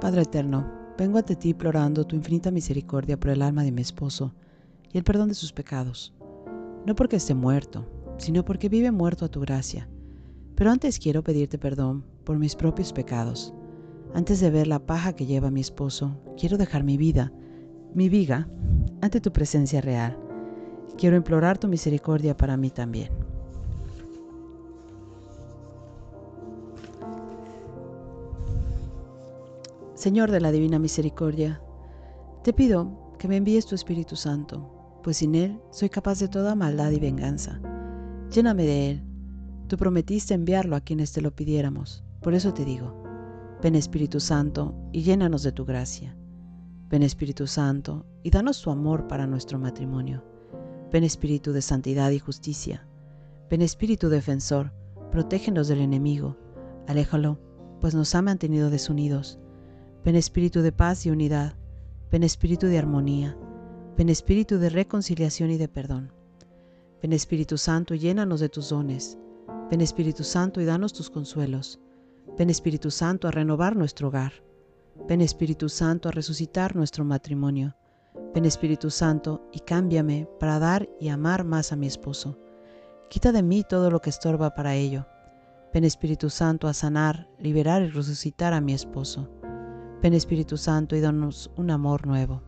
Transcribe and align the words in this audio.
Padre 0.00 0.22
eterno, 0.22 0.66
vengo 0.96 1.18
ante 1.18 1.36
ti 1.36 1.50
implorando 1.50 2.06
tu 2.06 2.16
infinita 2.16 2.50
misericordia 2.50 3.20
por 3.20 3.32
el 3.32 3.42
alma 3.42 3.64
de 3.64 3.70
mi 3.70 3.82
esposo 3.82 4.32
y 4.90 4.96
el 4.96 5.04
perdón 5.04 5.28
de 5.28 5.34
sus 5.34 5.52
pecados. 5.52 6.14
No 6.86 6.94
porque 6.94 7.16
esté 7.16 7.34
muerto, 7.34 7.86
sino 8.16 8.42
porque 8.42 8.70
vive 8.70 8.90
muerto 8.92 9.26
a 9.26 9.28
tu 9.28 9.40
gracia. 9.40 9.90
Pero 10.54 10.70
antes 10.70 10.98
quiero 10.98 11.22
pedirte 11.22 11.58
perdón 11.58 12.02
por 12.24 12.38
mis 12.38 12.56
propios 12.56 12.94
pecados. 12.94 13.52
Antes 14.14 14.40
de 14.40 14.48
ver 14.48 14.68
la 14.68 14.78
paja 14.78 15.12
que 15.12 15.26
lleva 15.26 15.50
mi 15.50 15.60
esposo, 15.60 16.18
quiero 16.38 16.56
dejar 16.56 16.82
mi 16.82 16.96
vida, 16.96 17.30
mi 17.92 18.08
viga, 18.08 18.48
ante 19.02 19.20
tu 19.20 19.32
presencia 19.32 19.82
real. 19.82 20.18
Quiero 20.96 21.16
implorar 21.16 21.58
tu 21.58 21.68
misericordia 21.68 22.34
para 22.34 22.56
mí 22.56 22.70
también. 22.70 23.10
Señor 30.00 30.30
de 30.30 30.40
la 30.40 30.50
Divina 30.50 30.78
Misericordia, 30.78 31.60
te 32.42 32.54
pido 32.54 33.12
que 33.18 33.28
me 33.28 33.36
envíes 33.36 33.66
tu 33.66 33.74
Espíritu 33.74 34.16
Santo, 34.16 34.98
pues 35.02 35.18
sin 35.18 35.34
Él 35.34 35.60
soy 35.72 35.90
capaz 35.90 36.18
de 36.20 36.28
toda 36.28 36.54
maldad 36.54 36.90
y 36.92 36.98
venganza. 36.98 37.60
Lléname 38.30 38.64
de 38.64 38.90
Él. 38.92 39.04
Tú 39.68 39.76
prometiste 39.76 40.32
enviarlo 40.32 40.74
a 40.74 40.80
quienes 40.80 41.12
te 41.12 41.20
lo 41.20 41.36
pidiéramos. 41.36 42.02
Por 42.22 42.32
eso 42.32 42.54
te 42.54 42.64
digo, 42.64 43.02
ven 43.62 43.74
Espíritu 43.74 44.20
Santo 44.20 44.74
y 44.90 45.02
llénanos 45.02 45.42
de 45.42 45.52
tu 45.52 45.66
gracia. 45.66 46.16
Ven 46.88 47.02
Espíritu 47.02 47.46
Santo 47.46 48.06
y 48.22 48.30
danos 48.30 48.62
tu 48.62 48.70
amor 48.70 49.06
para 49.06 49.26
nuestro 49.26 49.58
matrimonio. 49.58 50.24
Ven 50.90 51.04
Espíritu 51.04 51.52
de 51.52 51.60
santidad 51.60 52.10
y 52.10 52.18
justicia. 52.18 52.88
Ven 53.50 53.60
Espíritu 53.60 54.08
defensor, 54.08 54.72
protégenos 55.10 55.68
del 55.68 55.82
enemigo. 55.82 56.38
Aléjalo, 56.88 57.38
pues 57.82 57.94
nos 57.94 58.14
ha 58.14 58.22
mantenido 58.22 58.70
desunidos 58.70 59.38
Ven 60.04 60.16
espíritu 60.16 60.62
de 60.62 60.72
paz 60.72 61.06
y 61.06 61.10
unidad, 61.10 61.54
ven 62.10 62.22
espíritu 62.22 62.66
de 62.66 62.78
armonía, 62.78 63.36
ven 63.96 64.08
espíritu 64.08 64.58
de 64.58 64.70
reconciliación 64.70 65.50
y 65.50 65.58
de 65.58 65.68
perdón. 65.68 66.12
Ven 67.02 67.14
Espíritu 67.14 67.56
Santo 67.56 67.94
y 67.94 67.98
llénanos 67.98 68.40
de 68.40 68.50
tus 68.50 68.68
dones. 68.68 69.16
Ven 69.70 69.80
Espíritu 69.80 70.22
Santo 70.22 70.60
y 70.60 70.66
danos 70.66 70.92
tus 70.92 71.08
consuelos. 71.08 71.80
Ven 72.36 72.50
Espíritu 72.50 72.90
Santo 72.90 73.26
a 73.26 73.30
renovar 73.30 73.74
nuestro 73.74 74.08
hogar. 74.08 74.32
Ven 75.08 75.22
Espíritu 75.22 75.70
Santo 75.70 76.10
a 76.10 76.12
resucitar 76.12 76.76
nuestro 76.76 77.04
matrimonio. 77.06 77.74
Ven 78.34 78.44
Espíritu 78.44 78.90
Santo 78.90 79.48
y 79.50 79.60
cámbiame 79.60 80.28
para 80.38 80.58
dar 80.58 80.90
y 81.00 81.08
amar 81.08 81.44
más 81.44 81.72
a 81.72 81.76
mi 81.76 81.86
esposo. 81.86 82.38
Quita 83.08 83.32
de 83.32 83.42
mí 83.42 83.64
todo 83.66 83.90
lo 83.90 84.00
que 84.00 84.10
estorba 84.10 84.54
para 84.54 84.74
ello. 84.74 85.06
Ven 85.72 85.84
Espíritu 85.84 86.28
Santo 86.28 86.68
a 86.68 86.74
sanar, 86.74 87.30
liberar 87.38 87.80
y 87.80 87.88
resucitar 87.88 88.52
a 88.52 88.60
mi 88.60 88.74
esposo. 88.74 89.39
Ven 90.02 90.14
Espíritu 90.14 90.56
Santo 90.56 90.96
y 90.96 91.00
danos 91.00 91.50
un 91.56 91.70
amor 91.70 92.06
nuevo. 92.06 92.42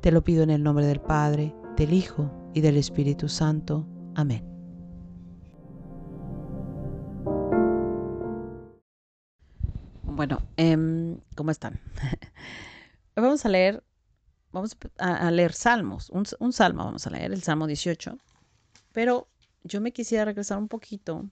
Te 0.00 0.10
lo 0.10 0.24
pido 0.24 0.42
en 0.42 0.48
el 0.48 0.62
nombre 0.62 0.86
del 0.86 0.98
Padre, 0.98 1.54
del 1.76 1.92
Hijo 1.92 2.30
y 2.54 2.62
del 2.62 2.78
Espíritu 2.78 3.28
Santo. 3.28 3.86
Amén. 4.14 4.42
Bueno, 10.04 10.38
em, 10.56 11.20
¿cómo 11.36 11.50
están? 11.50 11.78
vamos 13.14 13.44
a 13.44 13.50
leer, 13.50 13.84
vamos 14.50 14.74
a, 14.96 15.30
leer 15.30 15.52
salmos, 15.52 16.08
un, 16.08 16.52
salmo 16.54 16.86
vamos 16.86 17.06
a 17.06 17.10
leer, 17.10 17.30
el 17.32 17.42
Salmo 17.42 17.66
18, 17.66 18.16
pero 18.92 19.28
yo 19.64 19.82
me 19.82 19.92
quisiera 19.92 20.24
regresar 20.24 20.56
un 20.56 20.68
poquito 20.68 21.28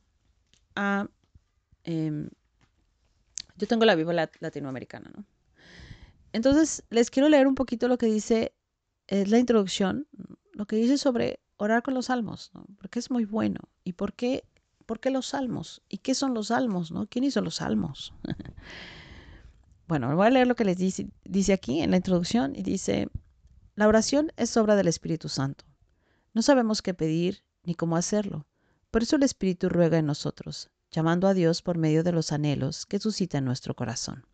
a, 0.77 1.09
em, 1.85 2.29
yo 3.57 3.67
tengo 3.67 3.87
la 3.87 3.95
Biblia 3.95 4.31
latinoamericana, 4.41 5.11
¿no? 5.17 5.25
Entonces, 6.39 6.85
les 6.91 7.11
quiero 7.11 7.29
leer 7.29 7.49
un 7.49 7.57
poquito 7.57 7.89
lo 7.89 7.99
que 7.99 8.07
dice, 8.07 8.55
es 9.09 9.29
la 9.29 9.41
introducción, 9.41 10.07
lo 10.53 10.67
que 10.67 10.77
dice 10.77 10.97
sobre 10.97 11.41
orar 11.57 11.83
con 11.83 11.95
los 11.95 12.07
salmos, 12.07 12.53
porque 12.77 13.01
es 13.01 13.11
muy 13.11 13.25
bueno. 13.25 13.59
¿Y 13.83 13.95
por 13.95 14.13
qué, 14.13 14.45
por 14.87 15.01
qué 15.01 15.11
los 15.11 15.27
salmos? 15.27 15.83
¿Y 15.89 15.99
qué 15.99 16.15
son 16.15 16.35
los 16.35 16.47
salmos? 16.47 16.93
¿no? 16.93 17.09
¿Quién 17.09 17.25
hizo 17.25 17.41
los 17.41 17.57
salmos? 17.57 18.15
bueno, 19.89 20.15
voy 20.15 20.29
a 20.29 20.31
leer 20.31 20.47
lo 20.47 20.55
que 20.55 20.65
les 20.65 20.79
dice, 20.79 21.09
dice 21.25 21.53
aquí 21.53 21.81
en 21.81 21.91
la 21.91 21.97
introducción 21.97 22.55
y 22.55 22.63
dice, 22.63 23.09
la 23.75 23.89
oración 23.89 24.31
es 24.37 24.57
obra 24.57 24.77
del 24.77 24.87
Espíritu 24.87 25.29
Santo. 25.29 25.65
No 26.35 26.43
sabemos 26.43 26.83
qué 26.83 26.95
pedir 26.95 27.43
ni 27.65 27.75
cómo 27.75 27.97
hacerlo. 27.97 28.47
Por 28.93 29.03
eso 29.03 29.17
el 29.17 29.25
Espíritu 29.25 29.69
ruega 29.69 29.99
en 29.99 30.07
nosotros, 30.07 30.71
llamando 30.93 31.27
a 31.27 31.35
Dios 31.35 31.63
por 31.63 31.79
medio 31.79 32.05
de 32.05 32.13
los 32.13 32.31
anhelos 32.31 32.87
que 32.87 33.01
suscita 33.01 33.39
en 33.39 33.45
nuestro 33.45 33.75
corazón. 33.75 34.25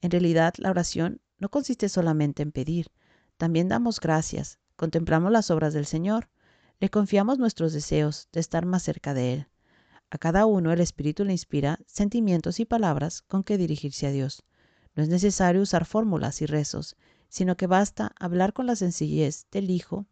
En 0.00 0.10
realidad, 0.10 0.54
la 0.58 0.70
oración 0.70 1.22
no 1.38 1.48
consiste 1.48 1.88
solamente 1.88 2.42
en 2.42 2.52
pedir, 2.52 2.90
también 3.36 3.68
damos 3.68 4.00
gracias, 4.00 4.58
contemplamos 4.76 5.32
las 5.32 5.50
obras 5.50 5.74
del 5.74 5.86
Señor, 5.86 6.28
le 6.80 6.90
confiamos 6.90 7.38
nuestros 7.38 7.72
deseos 7.72 8.28
de 8.32 8.40
estar 8.40 8.66
más 8.66 8.82
cerca 8.82 9.14
de 9.14 9.32
Él. 9.32 9.48
A 10.10 10.18
cada 10.18 10.46
uno 10.46 10.72
el 10.72 10.80
Espíritu 10.80 11.24
le 11.24 11.32
inspira 11.32 11.80
sentimientos 11.86 12.60
y 12.60 12.64
palabras 12.64 13.22
con 13.22 13.42
que 13.42 13.58
dirigirse 13.58 14.06
a 14.06 14.10
Dios. 14.10 14.44
No 14.94 15.02
es 15.02 15.08
necesario 15.08 15.62
usar 15.62 15.86
fórmulas 15.86 16.40
y 16.42 16.46
rezos, 16.46 16.96
sino 17.28 17.56
que 17.56 17.66
basta 17.66 18.12
hablar 18.18 18.52
con 18.52 18.66
la 18.66 18.76
sencillez 18.76 19.46
del 19.50 19.70
Hijo 19.70 20.06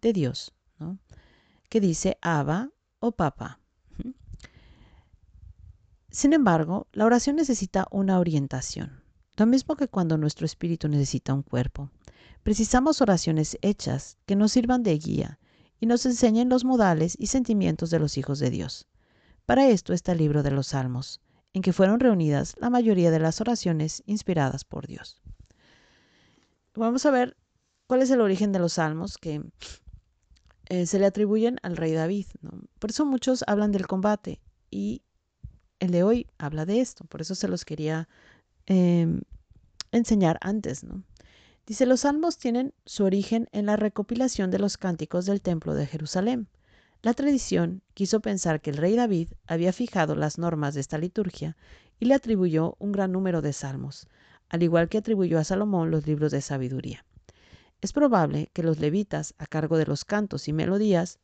de 0.00 0.12
Dios, 0.12 0.54
que 1.68 1.80
dice 1.80 2.16
Abba 2.22 2.70
o 3.00 3.12
Papa. 3.12 3.58
Sin 6.10 6.32
embargo, 6.32 6.88
la 6.92 7.06
oración 7.06 7.36
necesita 7.36 7.86
una 7.90 8.18
orientación. 8.18 8.99
Lo 9.36 9.46
mismo 9.46 9.76
que 9.76 9.88
cuando 9.88 10.18
nuestro 10.18 10.46
espíritu 10.46 10.88
necesita 10.88 11.34
un 11.34 11.42
cuerpo. 11.42 11.90
Precisamos 12.42 13.00
oraciones 13.00 13.58
hechas 13.62 14.16
que 14.26 14.36
nos 14.36 14.52
sirvan 14.52 14.82
de 14.82 14.98
guía 14.98 15.38
y 15.78 15.86
nos 15.86 16.04
enseñen 16.06 16.48
los 16.48 16.64
modales 16.64 17.16
y 17.18 17.26
sentimientos 17.28 17.90
de 17.90 17.98
los 17.98 18.18
hijos 18.18 18.38
de 18.38 18.50
Dios. 18.50 18.86
Para 19.46 19.68
esto 19.68 19.92
está 19.92 20.12
el 20.12 20.18
libro 20.18 20.42
de 20.42 20.50
los 20.50 20.68
Salmos, 20.68 21.20
en 21.52 21.62
que 21.62 21.72
fueron 21.72 22.00
reunidas 22.00 22.54
la 22.58 22.70
mayoría 22.70 23.10
de 23.10 23.18
las 23.18 23.40
oraciones 23.40 24.02
inspiradas 24.06 24.64
por 24.64 24.86
Dios. 24.86 25.20
Vamos 26.74 27.04
a 27.06 27.10
ver 27.10 27.36
cuál 27.86 28.02
es 28.02 28.10
el 28.10 28.20
origen 28.20 28.52
de 28.52 28.58
los 28.58 28.74
Salmos 28.74 29.18
que 29.18 29.42
eh, 30.66 30.86
se 30.86 30.98
le 30.98 31.06
atribuyen 31.06 31.58
al 31.62 31.76
rey 31.76 31.92
David. 31.92 32.26
Por 32.78 32.90
eso 32.90 33.04
muchos 33.04 33.42
hablan 33.48 33.72
del 33.72 33.88
combate 33.88 34.40
y 34.70 35.02
el 35.80 35.90
de 35.90 36.04
hoy 36.04 36.26
habla 36.38 36.64
de 36.64 36.80
esto. 36.80 37.04
Por 37.04 37.20
eso 37.20 37.34
se 37.34 37.48
los 37.48 37.64
quería 37.64 38.08
Em, 38.72 39.22
enseñar 39.90 40.38
antes, 40.42 40.84
¿no? 40.84 41.02
Dice, 41.66 41.86
los 41.86 42.02
salmos 42.02 42.38
tienen 42.38 42.72
su 42.86 43.02
origen 43.02 43.48
en 43.50 43.66
la 43.66 43.74
recopilación 43.74 44.52
de 44.52 44.60
los 44.60 44.76
cánticos 44.76 45.26
del 45.26 45.42
templo 45.42 45.74
de 45.74 45.88
Jerusalén. 45.88 46.46
La 47.02 47.12
tradición 47.12 47.82
quiso 47.94 48.20
pensar 48.20 48.60
que 48.60 48.70
el 48.70 48.76
rey 48.76 48.94
David 48.94 49.30
había 49.48 49.72
fijado 49.72 50.14
las 50.14 50.38
normas 50.38 50.74
de 50.74 50.82
esta 50.82 50.98
liturgia 50.98 51.56
y 51.98 52.04
le 52.04 52.14
atribuyó 52.14 52.76
un 52.78 52.92
gran 52.92 53.10
número 53.10 53.42
de 53.42 53.52
salmos, 53.52 54.06
al 54.48 54.62
igual 54.62 54.88
que 54.88 54.98
atribuyó 54.98 55.40
a 55.40 55.44
Salomón 55.44 55.90
los 55.90 56.06
libros 56.06 56.30
de 56.30 56.40
sabiduría. 56.40 57.04
Es 57.80 57.92
probable 57.92 58.50
que 58.52 58.62
los 58.62 58.78
levitas, 58.78 59.34
a 59.38 59.46
cargo 59.46 59.78
de 59.78 59.86
los 59.86 60.04
cantos 60.04 60.46
y 60.46 60.52
melodías, 60.52 61.18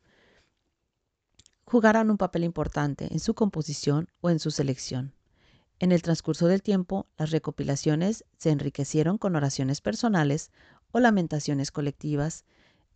jugaran 1.64 2.10
un 2.10 2.16
papel 2.16 2.42
importante 2.42 3.06
en 3.12 3.20
su 3.20 3.34
composición 3.34 4.08
o 4.20 4.30
en 4.30 4.40
su 4.40 4.50
selección. 4.50 5.15
En 5.78 5.92
el 5.92 6.00
transcurso 6.00 6.46
del 6.46 6.62
tiempo, 6.62 7.06
las 7.18 7.30
recopilaciones 7.30 8.24
se 8.38 8.48
enriquecieron 8.48 9.18
con 9.18 9.36
oraciones 9.36 9.82
personales 9.82 10.50
o 10.90 11.00
lamentaciones 11.00 11.70
colectivas, 11.70 12.46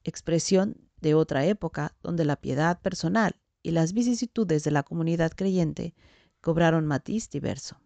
expresión 0.02 0.78
de 1.02 1.14
otra 1.14 1.44
época 1.44 1.94
donde 2.02 2.24
la 2.24 2.36
piedad 2.36 2.80
personal 2.80 3.36
y 3.62 3.72
las 3.72 3.92
vicisitudes 3.92 4.64
de 4.64 4.70
la 4.70 4.82
comunidad 4.82 5.32
creyente 5.32 5.94
cobraron 6.41 6.86
matiz 6.86 7.28
diverso. 7.28 7.78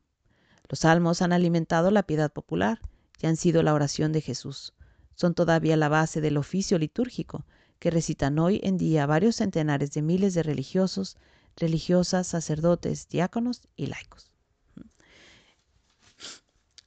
Los 0.69 0.81
salmos 0.81 1.23
han 1.23 1.33
alimentado 1.33 1.91
la 1.91 2.05
piedad 2.05 2.33
popular 2.33 2.81
y 3.21 3.27
han 3.27 3.37
sido 3.37 3.65
la 3.65 3.75
oración 3.75 4.13
de 4.13 4.21
Jesús. 4.21 4.75
Son 5.17 5.35
todavía 5.35 5.77
la 5.77 5.89
base 5.89 6.21
del 6.21 6.37
oficio 6.37 6.79
litúrgico 6.79 7.47
que 7.81 7.91
recitan 7.91 8.39
hoy 8.39 8.61
en 8.63 8.79
día 8.79 9.07
varios 9.07 9.37
centenares 9.37 9.91
de 9.91 10.03
miles 10.03 10.35
de 10.35 10.45
religiosos, 10.45 11.17
religiosas, 11.57 12.29
sacerdotes, 12.29 13.09
diáconos 13.09 13.63
y 13.75 13.87
laicos 13.87 14.34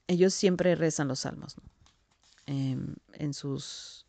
ellos 0.07 0.33
siempre 0.33 0.75
rezan 0.75 1.07
los 1.07 1.19
salmos, 1.19 1.55
em, 2.45 2.95
en 3.13 3.33
sus 3.33 4.05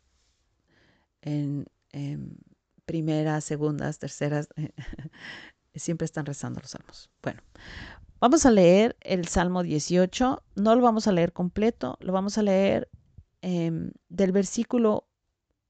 en, 1.21 1.65
primeras, 2.85 3.43
segundas, 3.43 3.99
terceras, 3.99 4.49
siempre 5.75 6.05
están 6.05 6.25
rezando 6.25 6.59
los 6.61 6.71
salmos. 6.71 7.09
Bueno, 7.21 7.41
vamos 8.19 8.45
a 8.45 8.51
leer 8.51 8.97
el 9.01 9.27
Salmo 9.27 9.63
18, 9.63 10.43
no 10.55 10.75
lo 10.75 10.81
vamos 10.81 11.07
a 11.07 11.11
leer 11.11 11.33
completo, 11.33 11.97
lo 11.99 12.13
vamos 12.13 12.37
a 12.37 12.43
leer 12.43 12.89
em, 13.41 13.91
del 14.07 14.31
versículo 14.31 15.07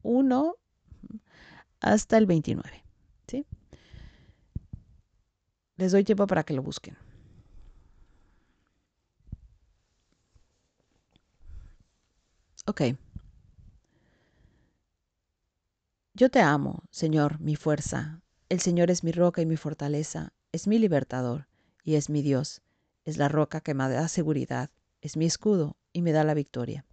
1 0.03 0.55
hasta 1.81 2.17
el 2.17 2.25
29. 2.25 2.83
¿sí? 3.27 3.45
Les 5.77 5.91
doy 5.91 6.03
tiempo 6.03 6.27
para 6.27 6.43
que 6.43 6.53
lo 6.53 6.61
busquen. 6.61 6.97
Ok. 12.69 12.81
Yo 16.13 16.29
te 16.29 16.39
amo, 16.39 16.83
Señor, 16.91 17.39
mi 17.39 17.55
fuerza. 17.55 18.21
El 18.47 18.59
Señor 18.59 18.91
es 18.91 19.03
mi 19.03 19.11
roca 19.11 19.41
y 19.41 19.47
mi 19.47 19.57
fortaleza, 19.57 20.33
es 20.51 20.67
mi 20.67 20.77
libertador 20.77 21.47
y 21.83 21.95
es 21.95 22.11
mi 22.11 22.21
Dios. 22.21 22.61
Es 23.05 23.17
la 23.17 23.27
roca 23.27 23.61
que 23.61 23.73
me 23.73 23.89
da 23.89 24.07
seguridad, 24.07 24.69
es 25.01 25.17
mi 25.17 25.25
escudo 25.25 25.77
y 25.93 26.03
me 26.03 26.11
da 26.11 26.23
la 26.23 26.35
victoria. 26.35 26.85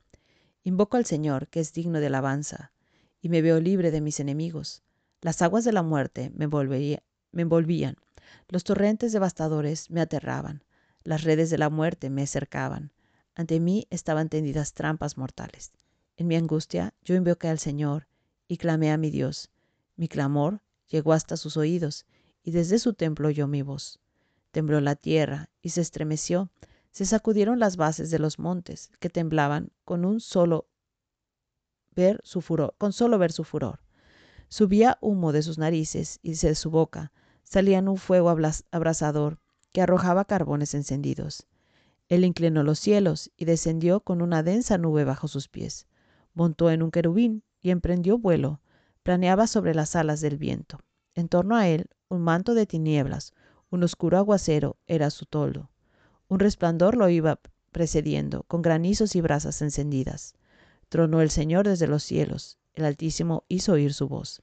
Invoco 0.65 0.97
al 0.97 1.05
Señor, 1.05 1.49
que 1.49 1.61
es 1.61 1.75
digno 1.75 2.01
de 2.01 2.07
alabanza, 2.07 2.73
y 3.21 3.29
me 3.29 3.43
veo 3.43 3.61
libre 3.61 3.91
de 3.91 4.01
mis 4.01 4.19
enemigos. 4.19 4.83
Las 5.21 5.43
aguas 5.43 5.65
de 5.65 5.75
la 5.75 5.83
muerte 5.83 6.33
me, 6.35 6.49
me 6.49 7.43
envolvían, 7.43 7.97
los 8.49 8.65
torrentes 8.65 9.13
devastadores 9.13 9.91
me 9.91 10.01
aterraban, 10.01 10.65
las 11.05 11.23
redes 11.23 11.51
de 11.51 11.59
la 11.59 11.69
muerte 11.69 12.09
me 12.09 12.27
cercaban. 12.27 12.93
Ante 13.37 13.61
mí 13.61 13.87
estaban 13.91 14.31
tendidas 14.31 14.73
trampas 14.73 15.19
mortales. 15.19 15.71
En 16.17 16.27
mi 16.27 16.37
angustia 16.37 16.95
yo 17.05 17.15
invoqué 17.15 17.49
al 17.49 17.59
Señor 17.59 18.09
y 18.49 18.57
clamé 18.57 18.91
a 18.91 18.97
mi 18.97 19.11
Dios. 19.11 19.51
Mi 19.95 20.09
clamor 20.09 20.63
llegó 20.89 21.13
hasta 21.13 21.37
sus 21.37 21.59
oídos, 21.59 22.07
y 22.43 22.53
desde 22.53 22.79
su 22.79 22.95
templo 22.95 23.29
oyó 23.29 23.47
mi 23.47 23.61
voz. 23.61 24.01
Tembló 24.53 24.81
la 24.81 24.97
tierra 24.97 25.51
y 25.61 25.71
se 25.71 25.83
estremeció, 25.83 26.51
se 26.91 27.05
sacudieron 27.05 27.59
las 27.59 27.77
bases 27.77 28.11
de 28.11 28.19
los 28.19 28.39
montes, 28.39 28.91
que 29.01 29.11
temblaban 29.11 29.71
con 29.85 30.07
un 30.07 30.21
solo 30.21 30.67
ver 31.95 32.21
su 32.25 32.41
furor, 32.41 32.75
con 32.79 32.95
solo 32.95 33.19
ver 33.19 33.33
su 33.33 33.45
furor. 33.45 33.81
Subía 34.49 34.97
humo 35.03 35.33
de 35.33 35.43
sus 35.43 35.59
narices 35.59 36.21
y 36.23 36.35
de 36.35 36.55
su 36.55 36.71
boca 36.71 37.13
salía 37.43 37.81
un 37.81 37.99
fuego 37.99 38.31
abrasador 38.31 39.41
que 39.73 39.83
arrojaba 39.83 40.25
carbones 40.25 40.73
encendidos. 40.73 41.47
Él 42.09 42.25
inclinó 42.25 42.63
los 42.63 42.79
cielos 42.79 43.33
y 43.37 43.45
descendió 43.47 44.01
con 44.01 44.23
una 44.23 44.43
densa 44.43 44.79
nube 44.79 45.05
bajo 45.05 45.27
sus 45.29 45.49
pies. 45.49 45.87
Montó 46.35 46.71
en 46.71 46.83
un 46.83 46.91
querubín 46.91 47.43
y 47.63 47.71
emprendió 47.71 48.19
vuelo. 48.19 48.61
Planeaba 49.03 49.47
sobre 49.47 49.75
las 49.75 49.97
alas 49.97 50.21
del 50.21 50.37
viento. 50.39 50.79
En 51.15 51.29
torno 51.29 51.57
a 51.57 51.69
él, 51.69 51.91
un 52.09 52.21
manto 52.23 52.55
de 52.55 52.67
tinieblas, 52.67 53.33
un 53.71 53.83
oscuro 53.83 54.19
aguacero 54.19 54.77
era 54.87 55.11
su 55.11 55.27
toldo. 55.27 55.71
Un 56.29 56.39
resplandor 56.39 56.97
lo 56.97 57.09
iba 57.09 57.41
precediendo, 57.73 58.45
con 58.45 58.63
granizos 58.63 59.17
y 59.17 59.21
brasas 59.21 59.61
encendidas. 59.63 60.35
Tronó 60.89 61.21
el 61.21 61.31
Señor 61.31 61.67
desde 61.67 61.89
los 61.89 62.03
cielos. 62.03 62.59
El 62.75 62.85
Altísimo 62.85 63.45
hizo 63.49 63.73
oír 63.73 63.93
su 63.93 64.09
voz. 64.09 64.43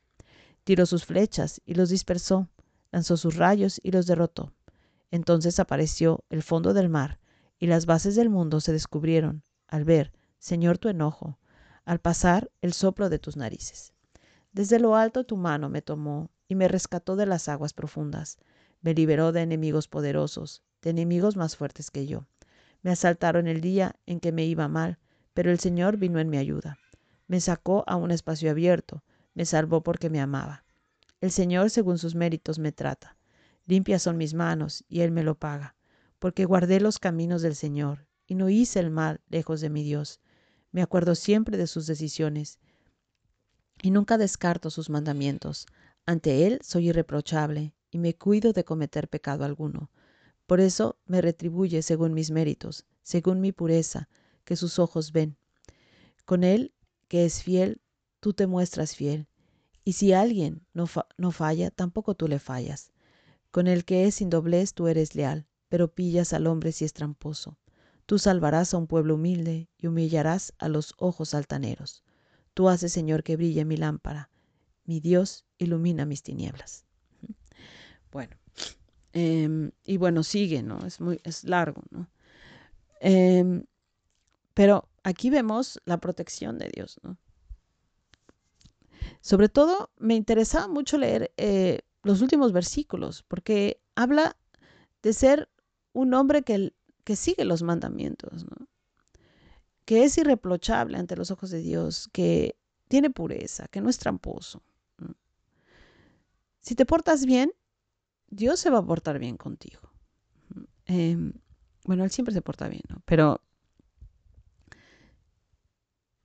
Tiró 0.63 0.85
sus 0.85 1.05
flechas 1.05 1.61
y 1.65 1.75
los 1.75 1.89
dispersó. 1.89 2.49
Lanzó 2.91 3.17
sus 3.17 3.37
rayos 3.37 3.79
y 3.83 3.91
los 3.91 4.05
derrotó. 4.05 4.53
Entonces 5.11 5.59
apareció 5.59 6.23
el 6.29 6.43
fondo 6.43 6.73
del 6.73 6.89
mar, 6.89 7.19
y 7.63 7.67
las 7.67 7.85
bases 7.85 8.15
del 8.15 8.29
mundo 8.29 8.59
se 8.59 8.73
descubrieron, 8.73 9.41
al 9.69 9.85
ver, 9.85 10.11
Señor, 10.37 10.79
tu 10.79 10.89
enojo, 10.89 11.39
al 11.85 11.99
pasar 11.99 12.51
el 12.61 12.73
soplo 12.73 13.07
de 13.07 13.19
tus 13.19 13.37
narices. 13.37 13.93
Desde 14.51 14.81
lo 14.81 14.97
alto 14.97 15.23
tu 15.23 15.37
mano 15.37 15.69
me 15.69 15.81
tomó 15.81 16.29
y 16.49 16.55
me 16.55 16.67
rescató 16.67 17.15
de 17.15 17.25
las 17.25 17.47
aguas 17.47 17.71
profundas. 17.71 18.37
Me 18.81 18.93
liberó 18.93 19.31
de 19.31 19.43
enemigos 19.43 19.87
poderosos, 19.87 20.61
de 20.81 20.89
enemigos 20.89 21.37
más 21.37 21.55
fuertes 21.55 21.89
que 21.89 22.05
yo. 22.05 22.27
Me 22.81 22.91
asaltaron 22.91 23.47
el 23.47 23.61
día 23.61 23.95
en 24.07 24.19
que 24.19 24.33
me 24.33 24.43
iba 24.43 24.67
mal, 24.67 24.99
pero 25.33 25.49
el 25.49 25.59
Señor 25.61 25.95
vino 25.95 26.19
en 26.19 26.29
mi 26.29 26.35
ayuda. 26.35 26.77
Me 27.27 27.39
sacó 27.39 27.85
a 27.87 27.95
un 27.95 28.11
espacio 28.11 28.51
abierto, 28.51 29.05
me 29.35 29.45
salvó 29.45 29.83
porque 29.83 30.09
me 30.09 30.19
amaba. 30.19 30.65
El 31.21 31.31
Señor 31.31 31.69
según 31.69 31.97
sus 31.97 32.13
méritos 32.13 32.59
me 32.59 32.73
trata. 32.73 33.15
Limpias 33.67 34.01
son 34.01 34.17
mis 34.17 34.33
manos, 34.33 34.83
y 34.89 34.99
Él 34.99 35.11
me 35.11 35.23
lo 35.23 35.35
paga, 35.35 35.77
porque 36.23 36.45
guardé 36.45 36.79
los 36.79 36.99
caminos 36.99 37.41
del 37.41 37.53
Señor, 37.53 38.07
y 38.25 38.35
no 38.35 38.47
hice 38.47 38.79
el 38.79 38.89
mal 38.89 39.19
lejos 39.27 39.59
de 39.59 39.69
mi 39.69 39.83
Dios. 39.83 40.21
Me 40.71 40.81
acuerdo 40.81 41.15
siempre 41.15 41.57
de 41.57 41.67
sus 41.67 41.85
decisiones, 41.85 42.59
y 43.81 43.91
nunca 43.91 44.17
descarto 44.17 44.69
sus 44.69 44.89
mandamientos. 44.89 45.65
Ante 46.05 46.47
Él 46.47 46.61
soy 46.63 46.87
irreprochable, 46.87 47.75
y 47.91 47.97
me 47.97 48.15
cuido 48.15 48.53
de 48.53 48.63
cometer 48.63 49.09
pecado 49.09 49.43
alguno. 49.43 49.91
Por 50.47 50.61
eso 50.61 50.97
me 51.07 51.19
retribuye 51.19 51.81
según 51.81 52.13
mis 52.13 52.31
méritos, 52.31 52.85
según 53.01 53.41
mi 53.41 53.51
pureza, 53.51 54.07
que 54.45 54.55
sus 54.55 54.79
ojos 54.79 55.11
ven. 55.11 55.35
Con 56.23 56.45
Él, 56.45 56.73
que 57.09 57.25
es 57.25 57.43
fiel, 57.43 57.81
tú 58.21 58.31
te 58.31 58.47
muestras 58.47 58.95
fiel. 58.95 59.27
Y 59.83 59.91
si 59.91 60.13
alguien 60.13 60.65
no, 60.71 60.87
no 61.17 61.31
falla, 61.31 61.69
tampoco 61.69 62.15
tú 62.15 62.29
le 62.29 62.39
fallas. 62.39 62.93
Con 63.51 63.67
el 63.67 63.83
que 63.83 64.05
es 64.05 64.15
sin 64.15 64.29
doblez 64.29 64.73
tú 64.73 64.87
eres 64.87 65.15
leal, 65.15 65.47
pero 65.73 65.87
pillas 65.87 66.33
al 66.33 66.45
hombre 66.45 66.71
si 66.71 66.85
es 66.85 66.93
tramposo. 66.93 67.57
Tú 68.05 68.19
salvarás 68.19 68.75
a 68.75 68.77
un 68.77 68.85
pueblo 68.85 69.15
humilde 69.15 69.69
y 69.79 69.87
humillarás 69.87 70.53
a 70.59 70.69
los 70.69 70.93
ojos 70.97 71.33
altaneros. 71.33 72.03
Tú 72.53 72.69
haces, 72.69 72.93
Señor, 72.93 73.23
que 73.23 73.37
brille 73.37 73.65
mi 73.65 73.75
lámpara. 73.75 74.29
Mi 74.85 74.99
Dios 74.99 75.45
ilumina 75.57 76.05
mis 76.05 76.21
tinieblas. 76.21 76.85
Bueno, 78.11 78.35
em, 79.13 79.71
y 79.83 79.97
bueno, 79.97 80.21
sigue, 80.21 80.61
¿no? 80.61 80.77
Es 80.85 81.01
muy, 81.01 81.19
es 81.23 81.43
largo, 81.43 81.81
¿no? 81.89 82.07
Em, 82.99 83.65
pero 84.53 84.87
aquí 85.01 85.31
vemos 85.31 85.81
la 85.85 85.97
protección 85.97 86.59
de 86.59 86.69
Dios, 86.71 86.99
¿no? 87.01 87.17
Sobre 89.21 89.49
todo 89.49 89.89
me 89.97 90.13
interesaba 90.13 90.67
mucho 90.67 90.99
leer 90.99 91.33
eh, 91.37 91.79
los 92.03 92.21
últimos 92.21 92.51
versículos, 92.51 93.23
porque 93.23 93.81
habla 93.95 94.37
de 95.01 95.13
ser 95.13 95.49
un 95.93 96.13
hombre 96.13 96.43
que, 96.43 96.73
que 97.03 97.15
sigue 97.15 97.45
los 97.45 97.63
mandamientos, 97.63 98.45
que 99.85 100.03
es 100.03 100.17
irreprochable 100.17 100.97
ante 100.97 101.15
los 101.15 101.31
ojos 101.31 101.49
de 101.49 101.59
Dios, 101.59 102.09
que 102.11 102.55
tiene 102.87 103.09
pureza, 103.09 103.67
que 103.69 103.81
no 103.81 103.89
es 103.89 103.97
tramposo. 103.97 104.61
Si 106.59 106.75
te 106.75 106.85
portas 106.85 107.25
bien, 107.25 107.51
Dios 108.29 108.59
se 108.59 108.69
va 108.69 108.79
a 108.79 108.85
portar 108.85 109.19
bien 109.19 109.37
contigo. 109.37 109.81
Em, 110.85 111.33
bueno, 111.85 112.03
Él 112.03 112.11
siempre 112.11 112.33
se 112.33 112.41
porta 112.41 112.67
bien, 112.69 112.83
¿no? 112.89 113.01
Pero 113.05 113.41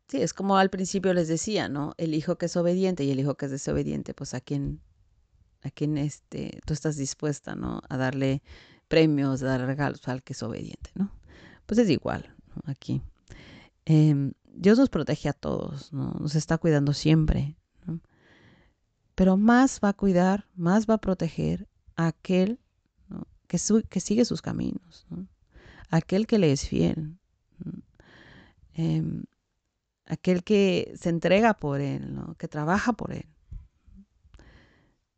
sí, 0.06 0.22
es 0.22 0.32
como 0.32 0.56
al 0.56 0.70
principio 0.70 1.12
les 1.12 1.28
decía, 1.28 1.68
¿no? 1.68 1.94
El 1.96 2.14
hijo 2.14 2.38
que 2.38 2.46
es 2.46 2.56
obediente 2.56 3.04
y 3.04 3.10
el 3.10 3.20
hijo 3.20 3.36
que 3.36 3.46
es 3.46 3.50
desobediente, 3.50 4.14
pues 4.14 4.34
a 4.34 4.40
quién, 4.40 4.80
a 5.62 5.70
quién 5.70 5.98
este, 5.98 6.60
tú 6.64 6.72
estás 6.72 6.96
dispuesta, 6.96 7.56
¿no? 7.56 7.82
A 7.88 7.96
darle 7.96 8.42
premios, 8.88 9.40
dar 9.40 9.60
regalos 9.60 10.06
al 10.08 10.22
que 10.22 10.32
es 10.32 10.42
obediente, 10.42 10.90
¿no? 10.94 11.10
Pues 11.66 11.78
es 11.78 11.90
igual. 11.90 12.34
Aquí. 12.64 13.02
Em, 13.84 14.32
Dios 14.44 14.78
nos 14.78 14.88
protege 14.88 15.28
a 15.28 15.32
todos, 15.32 15.92
¿no? 15.92 16.12
Nos 16.18 16.34
está 16.34 16.58
cuidando 16.58 16.92
siempre. 16.92 17.56
Pero 19.14 19.36
más 19.36 19.80
va 19.82 19.90
a 19.90 19.94
cuidar, 19.94 20.46
más 20.54 20.86
va 20.86 20.94
a 20.94 21.00
proteger 21.00 21.68
a 21.96 22.06
aquel 22.06 22.60
que, 23.48 23.58
que, 23.88 24.00
sigue 24.00 24.24
sus 24.24 24.42
caminos, 24.42 25.06
¿no? 25.10 25.26
aquel 25.90 26.26
que 26.26 26.38
le 26.38 26.52
es 26.52 26.68
fiel, 26.68 27.18
eh, 28.74 29.02
aquel 30.06 30.44
que 30.44 30.94
se 30.96 31.08
entrega 31.08 31.54
por 31.54 31.80
él, 31.80 32.16
que 32.38 32.48
trabaja 32.48 32.92
por 32.92 33.12
él. 33.12 33.26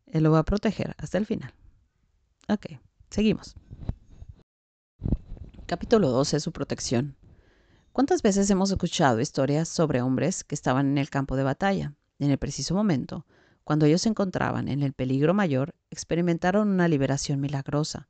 Él 0.07 0.25
lo 0.25 0.33
va 0.33 0.41
a 0.41 0.45
proteger 0.45 0.95
hasta 0.99 1.19
el 1.19 1.27
final. 1.27 1.53
Ok, 2.49 2.67
seguimos. 3.11 3.55
Capítulo 5.71 6.11
12, 6.11 6.41
su 6.41 6.51
protección. 6.51 7.15
¿Cuántas 7.93 8.23
veces 8.23 8.51
hemos 8.51 8.73
escuchado 8.73 9.21
historias 9.21 9.69
sobre 9.69 10.03
hombres 10.03 10.43
que 10.43 10.57
estaban 10.57 10.89
en 10.89 10.99
el 10.99 11.11
campo 11.11 11.37
de 11.37 11.45
batalla? 11.45 11.95
En 12.19 12.33
el 12.33 12.39
preciso 12.39 12.75
momento, 12.75 13.25
cuando 13.63 13.87
ellos 13.87 14.03
se 14.03 14.09
encontraban 14.09 14.67
en 14.67 14.83
el 14.83 14.95
peligro 14.95 15.33
mayor, 15.33 15.77
experimentaron 15.89 16.71
una 16.71 16.89
liberación 16.89 17.41
milagrosa, 17.41 18.09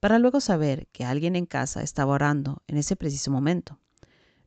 para 0.00 0.18
luego 0.18 0.40
saber 0.40 0.86
que 0.90 1.04
alguien 1.04 1.36
en 1.36 1.44
casa 1.44 1.82
estaba 1.82 2.14
orando 2.14 2.62
en 2.66 2.78
ese 2.78 2.96
preciso 2.96 3.30
momento. 3.30 3.78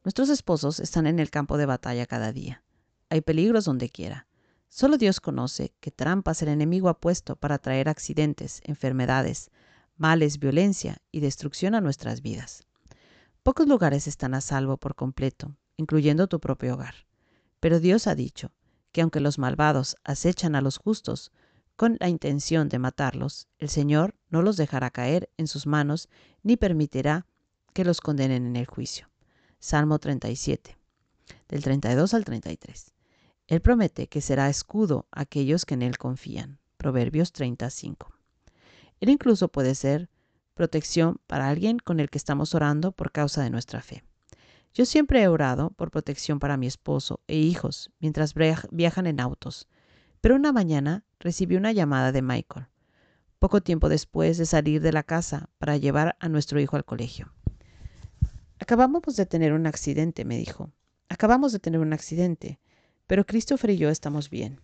Nuestros 0.04 0.30
esposos 0.30 0.80
están 0.80 1.06
en 1.06 1.20
el 1.20 1.30
campo 1.30 1.58
de 1.58 1.68
batalla 1.68 2.08
cada 2.08 2.32
día. 2.32 2.64
Hay 3.12 3.22
peligros 3.22 3.66
donde 3.66 3.92
quiera. 3.92 4.26
Solo 4.70 4.98
Dios 4.98 5.22
conoce 5.22 5.76
qué 5.82 5.92
trampas 5.92 6.42
el 6.42 6.48
enemigo 6.48 6.90
ha 6.90 7.00
puesto 7.00 7.36
para 7.36 7.60
traer 7.60 7.90
accidentes, 7.90 8.62
enfermedades, 8.64 9.52
males, 9.98 10.40
violencia 10.40 10.98
y 11.12 11.20
destrucción 11.20 11.76
a 11.76 11.82
nuestras 11.82 12.22
vidas. 12.22 12.64
Pocos 13.44 13.68
lugares 13.68 14.08
están 14.08 14.34
a 14.34 14.42
salvo 14.42 14.78
por 14.78 14.96
completo, 14.96 15.56
incluyendo 15.78 16.28
tu 16.28 16.40
propio 16.40 16.74
hogar. 16.74 16.96
Pero 17.60 17.80
Dios 17.80 18.08
ha 18.08 18.16
dicho 18.16 18.52
que 18.92 19.02
aunque 19.02 19.20
los 19.20 19.40
malvados 19.40 19.98
acechan 20.04 20.56
a 20.56 20.62
los 20.62 20.78
justos 20.78 21.32
con 21.76 21.98
la 22.00 22.10
intención 22.10 22.70
de 22.70 22.80
matarlos, 22.80 23.48
el 23.60 23.70
Señor 23.70 24.16
no 24.30 24.42
los 24.42 24.58
dejará 24.58 24.90
caer 24.90 25.30
en 25.38 25.48
sus 25.48 25.68
manos 25.68 26.10
ni 26.44 26.58
permitirá 26.58 27.26
que 27.74 27.84
los 27.84 28.00
condenen 28.02 28.46
en 28.46 28.56
el 28.56 28.66
juicio. 28.66 29.10
Salmo 29.60 30.00
37, 30.00 30.78
del 31.50 31.64
32 31.64 32.14
al 32.14 32.24
33. 32.24 32.94
Él 33.48 33.62
promete 33.62 34.08
que 34.08 34.22
será 34.22 34.50
escudo 34.50 35.08
a 35.12 35.22
aquellos 35.22 35.66
que 35.66 35.74
en 35.74 35.82
Él 35.82 35.98
confían. 35.98 36.60
Proverbios 36.78 37.32
35. 37.32 38.14
Él 39.06 39.12
incluso 39.12 39.50
puede 39.50 39.76
ser 39.76 40.10
protección 40.56 41.18
para 41.28 41.48
alguien 41.48 41.78
con 41.78 42.00
el 42.00 42.10
que 42.10 42.18
estamos 42.18 42.56
orando 42.56 42.92
por 42.92 43.12
causa 43.12 43.44
de 43.44 43.52
nuestra 43.52 43.84
fe. 43.84 44.04
Yo 44.74 44.84
siempre 44.88 45.22
he 45.22 45.28
orado 45.28 45.70
por 45.70 45.92
protección 45.92 46.40
para 46.40 46.58
mi 46.58 46.66
esposo 46.66 47.20
e 47.28 47.38
hijos 47.38 47.92
mientras 48.00 48.34
viajan 48.34 49.06
en 49.06 49.20
autos, 49.20 49.68
pero 50.22 50.34
una 50.34 50.52
mañana 50.52 51.04
recibí 51.20 51.56
una 51.56 51.72
llamada 51.72 52.12
de 52.12 52.24
Michael, 52.24 52.66
poco 53.38 53.62
tiempo 53.62 53.90
después 53.90 54.40
de 54.40 54.48
salir 54.48 54.82
de 54.82 54.92
la 54.92 55.04
casa 55.04 55.52
para 55.60 55.78
llevar 55.78 56.18
a 56.20 56.28
nuestro 56.28 56.60
hijo 56.60 56.76
al 56.76 56.84
colegio. 56.84 57.32
Acabamos 58.58 59.16
de 59.16 59.28
tener 59.28 59.54
un 59.54 59.68
accidente, 59.68 60.26
me 60.26 60.40
dijo. 60.40 60.72
Acabamos 61.10 61.52
de 61.52 61.60
tener 61.60 61.80
un 61.80 61.94
accidente, 61.94 62.60
pero 63.06 63.24
Christopher 63.28 63.70
y 63.70 63.78
yo 63.78 63.90
estamos 63.90 64.32
bien. 64.32 64.60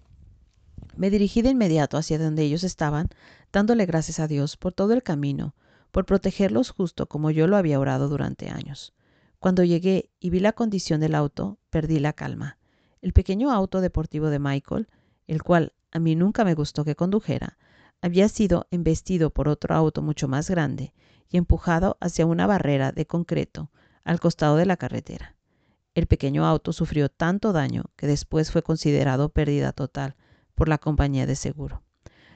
Me 0.96 1.10
dirigí 1.10 1.42
de 1.42 1.50
inmediato 1.50 1.98
hacia 1.98 2.18
donde 2.18 2.44
ellos 2.44 2.64
estaban, 2.64 3.10
dándole 3.52 3.86
gracias 3.86 4.20
a 4.20 4.28
Dios 4.28 4.58
por 4.58 4.74
todo 4.74 4.94
el 4.94 5.04
camino, 5.04 5.56
por 5.92 6.06
protegerlos 6.06 6.70
justo 6.72 7.08
como 7.08 7.32
yo 7.32 7.48
lo 7.48 7.58
había 7.58 7.80
orado 7.80 8.08
durante 8.08 8.50
años. 8.50 8.94
Cuando 9.40 9.64
llegué 9.64 10.10
y 10.20 10.30
vi 10.30 10.40
la 10.40 10.54
condición 10.54 11.02
del 11.02 11.16
auto, 11.16 11.58
perdí 11.70 12.00
la 12.00 12.14
calma. 12.14 12.58
El 13.02 13.14
pequeño 13.14 13.52
auto 13.52 13.82
deportivo 13.82 14.30
de 14.30 14.40
Michael, 14.40 14.88
el 15.28 15.44
cual 15.44 15.74
a 15.92 16.00
mí 16.00 16.16
nunca 16.16 16.46
me 16.46 16.54
gustó 16.54 16.86
que 16.86 16.96
condujera, 16.96 17.58
había 18.02 18.30
sido 18.30 18.68
embestido 18.72 19.30
por 19.30 19.48
otro 19.48 19.76
auto 19.76 20.02
mucho 20.02 20.28
más 20.28 20.50
grande 20.50 20.94
y 21.30 21.38
empujado 21.38 21.98
hacia 22.00 22.26
una 22.26 22.48
barrera 22.48 22.92
de 22.92 23.06
concreto 23.06 23.72
al 24.04 24.20
costado 24.20 24.58
de 24.58 24.66
la 24.66 24.78
carretera. 24.78 25.36
El 25.94 26.08
pequeño 26.08 26.46
auto 26.46 26.74
sufrió 26.74 27.10
tanto 27.10 27.52
daño 27.52 27.86
que 27.96 28.08
después 28.08 28.52
fue 28.52 28.64
considerado 28.64 29.30
pérdida 29.30 29.72
total 29.74 30.16
por 30.56 30.68
la 30.68 30.78
compañía 30.78 31.26
de 31.26 31.36
seguro. 31.36 31.84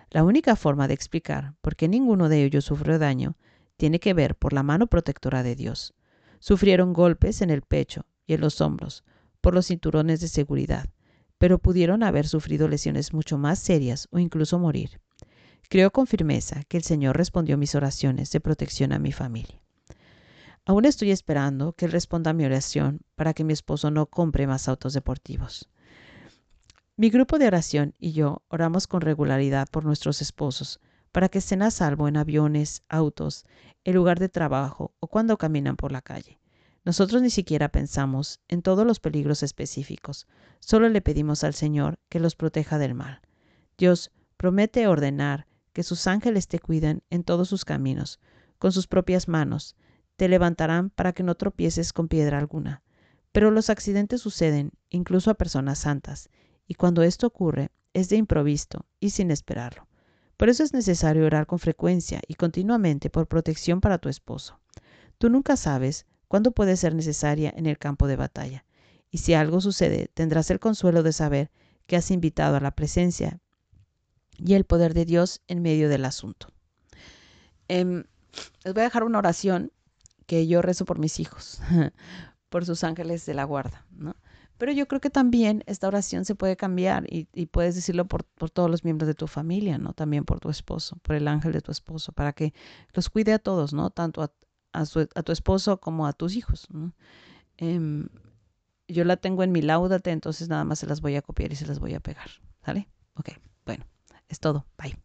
La 0.10 0.24
única 0.24 0.56
forma 0.56 0.88
de 0.88 0.94
explicar 0.94 1.56
por 1.62 1.76
qué 1.76 1.88
ninguno 1.88 2.30
de 2.30 2.44
ellos 2.44 2.66
sufrió 2.66 3.00
daño 3.00 3.36
tiene 3.78 4.00
que 4.00 4.14
ver 4.14 4.36
por 4.36 4.54
la 4.54 4.64
mano 4.64 4.88
protectora 4.88 5.44
de 5.44 5.56
Dios. 5.56 5.94
Sufrieron 6.40 6.94
golpes 6.94 7.42
en 7.42 7.50
el 7.50 7.62
pecho 7.62 8.06
y 8.26 8.34
en 8.34 8.42
los 8.42 8.62
hombros 8.62 9.04
por 9.42 9.54
los 9.54 9.68
cinturones 9.68 10.22
de 10.22 10.28
seguridad, 10.28 10.90
pero 11.38 11.60
pudieron 11.60 12.04
haber 12.04 12.28
sufrido 12.28 12.68
lesiones 12.68 13.14
mucho 13.14 13.38
más 13.38 13.60
serias 13.60 14.08
o 14.12 14.20
incluso 14.20 14.58
morir. 14.58 15.02
Creo 15.70 15.92
con 15.92 16.08
firmeza 16.08 16.64
que 16.68 16.78
el 16.78 16.84
Señor 16.84 17.18
respondió 17.18 17.58
mis 17.58 17.76
oraciones 17.76 18.32
de 18.32 18.40
protección 18.40 18.94
a 18.94 19.00
mi 19.00 19.12
familia. 19.12 19.62
Aún 20.66 20.86
estoy 20.86 21.12
esperando 21.12 21.74
que 21.74 21.86
Él 21.86 21.92
responda 21.92 22.32
a 22.32 22.34
mi 22.34 22.46
oración 22.46 23.02
para 23.16 23.34
que 23.34 23.44
mi 23.44 23.54
esposo 23.54 23.92
no 23.92 24.08
compre 24.08 24.48
más 24.48 24.68
autos 24.68 24.94
deportivos. 24.94 25.70
Mi 26.98 27.10
grupo 27.10 27.38
de 27.40 27.48
oración 27.48 27.94
y 28.00 28.14
yo 28.14 28.42
oramos 28.48 28.88
con 28.88 29.02
regularidad 29.02 29.68
por 29.70 29.84
nuestros 29.84 30.22
esposos 30.22 30.80
para 31.12 31.28
que 31.28 31.40
estén 31.40 31.62
a 31.62 31.70
salvo 31.70 32.08
en 32.08 32.16
aviones, 32.16 32.84
autos, 32.88 33.46
el 33.84 33.96
lugar 33.96 34.18
de 34.18 34.30
trabajo 34.30 34.94
o 35.02 35.08
cuando 35.08 35.38
caminan 35.38 35.76
por 35.76 35.92
la 35.92 36.02
calle. 36.02 36.40
Nosotros 36.86 37.22
ni 37.22 37.30
siquiera 37.30 37.68
pensamos 37.68 38.40
en 38.48 38.62
todos 38.62 38.88
los 38.88 39.02
peligros 39.02 39.44
específicos, 39.44 40.26
solo 40.62 40.88
le 40.88 41.02
pedimos 41.02 41.44
al 41.44 41.54
Señor 41.54 42.00
que 42.08 42.22
los 42.22 42.38
proteja 42.38 42.78
del 42.78 42.94
mal. 42.94 43.20
Dios 43.78 44.14
promete 44.38 44.88
ordenar 44.88 45.48
que 45.74 45.84
sus 45.84 46.08
ángeles 46.08 46.48
te 46.48 46.60
cuiden 46.60 47.04
en 47.10 47.26
todos 47.26 47.50
sus 47.50 47.66
caminos, 47.66 48.22
con 48.58 48.72
sus 48.72 48.88
propias 48.88 49.28
manos, 49.28 49.76
te 50.16 50.30
levantarán 50.30 50.92
para 50.92 51.12
que 51.12 51.24
no 51.24 51.36
tropieces 51.36 51.92
con 51.92 52.08
piedra 52.08 52.38
alguna. 52.38 52.84
Pero 53.34 53.52
los 53.52 53.70
accidentes 53.70 54.22
suceden 54.22 54.72
incluso 54.90 55.30
a 55.30 55.34
personas 55.34 55.80
santas, 55.80 56.30
y 56.68 56.76
cuando 56.76 57.04
esto 57.04 57.28
ocurre 57.28 57.72
es 57.94 58.10
de 58.10 58.18
improviso 58.18 58.86
y 59.00 59.12
sin 59.12 59.32
esperarlo. 59.32 59.88
Por 60.38 60.50
eso 60.50 60.64
es 60.64 60.74
necesario 60.74 61.26
orar 61.26 61.48
con 61.48 61.60
frecuencia 61.60 62.20
y 62.28 62.36
continuamente 62.36 63.10
por 63.10 63.28
protección 63.28 63.80
para 63.80 64.00
tu 64.00 64.10
esposo. 64.10 64.60
Tú 65.18 65.30
nunca 65.30 65.56
sabes 65.56 66.06
cuándo 66.28 66.52
puede 66.52 66.76
ser 66.76 66.94
necesaria 66.94 67.54
en 67.56 67.66
el 67.68 67.78
campo 67.78 68.08
de 68.08 68.18
batalla, 68.18 68.66
y 69.12 69.20
si 69.20 69.34
algo 69.34 69.62
sucede 69.62 70.10
tendrás 70.14 70.52
el 70.52 70.60
consuelo 70.60 71.04
de 71.04 71.14
saber 71.14 71.52
que 71.88 71.96
has 71.96 72.12
invitado 72.12 72.58
a 72.58 72.60
la 72.60 72.72
presencia 72.72 73.40
y 74.38 74.56
el 74.56 74.66
poder 74.66 74.94
de 74.94 75.06
Dios 75.06 75.42
en 75.48 75.62
medio 75.62 75.88
del 75.88 76.04
asunto. 76.04 76.52
Em, 77.70 78.04
les 78.64 78.74
voy 78.74 78.82
a 78.82 78.86
dejar 78.86 79.04
una 79.04 79.20
oración 79.20 79.72
que 80.26 80.48
yo 80.48 80.62
rezo 80.62 80.84
por 80.84 81.00
mis 81.00 81.20
hijos, 81.20 81.62
por 82.50 82.66
sus 82.66 82.84
ángeles 82.84 83.26
de 83.26 83.34
la 83.34 83.46
guarda, 83.46 83.86
¿no? 83.92 84.16
Pero 84.58 84.72
yo 84.72 84.88
creo 84.88 85.02
que 85.02 85.10
también 85.10 85.64
esta 85.68 85.88
oración 85.88 86.24
se 86.26 86.36
puede 86.36 86.56
cambiar 86.56 87.06
y, 87.10 87.26
puedes 87.48 87.76
decirlo 87.76 88.06
por, 88.06 88.24
todos 88.24 88.70
los 88.70 88.84
miembros 88.84 89.08
de 89.08 89.14
tu 89.14 89.28
familia, 89.28 89.78
¿no? 89.78 89.94
También 89.94 90.24
por 90.24 90.40
tu 90.40 90.50
esposo, 90.50 90.98
por 91.02 91.16
el 91.16 91.28
ángel 91.28 91.52
de 91.52 91.62
tu 91.62 91.72
esposo, 91.72 92.14
para 92.14 92.34
que 92.34 92.54
los 92.94 93.10
cuide 93.10 93.34
a 93.34 93.40
todos, 93.40 93.74
¿no? 93.74 93.90
Tanto 93.90 94.22
a, 94.22 94.32
tu 94.86 95.32
esposo 95.32 95.80
como 95.80 96.08
a 96.08 96.14
tus 96.14 96.36
hijos, 96.36 96.68
em, 97.58 98.08
yo 98.88 99.04
la 99.04 99.18
tengo 99.18 99.44
en 99.44 99.52
mi 99.52 99.62
laudate, 99.62 100.12
entonces 100.12 100.48
nada 100.48 100.64
más 100.64 100.80
se 100.80 100.88
las 100.88 101.02
voy 101.02 101.16
a 101.16 101.22
copiar 101.22 101.52
y 101.52 101.56
se 101.56 101.66
las 101.66 101.80
voy 101.80 101.94
a 101.94 102.00
pegar, 102.00 102.30
¿sale? 102.64 102.90
Ok, 103.16 103.30
bueno, 103.66 103.86
es 104.30 104.40
todo. 104.40 104.66
Bye. 104.78 104.98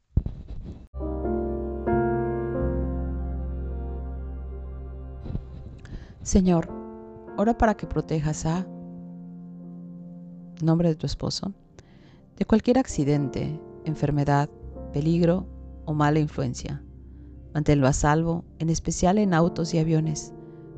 Señor, 6.23 6.69
ora 7.37 7.57
para 7.57 7.75
que 7.75 7.87
protejas 7.87 8.45
a 8.45 8.67
nombre 10.65 10.89
de 10.89 10.97
tu 10.97 11.07
esposo, 11.07 11.53
de 12.37 12.45
cualquier 12.45 12.79
accidente, 12.79 13.61
enfermedad, 13.85 14.49
peligro 14.93 15.47
o 15.85 15.95
mala 15.95 16.19
influencia. 16.19 16.83
Manténlo 17.55 17.87
a 17.87 17.93
salvo, 17.93 18.45
en 18.59 18.71
especial 18.71 19.19
en 19.19 19.35
autos 19.35 19.75
y 19.75 19.79
aviones. 19.79 20.33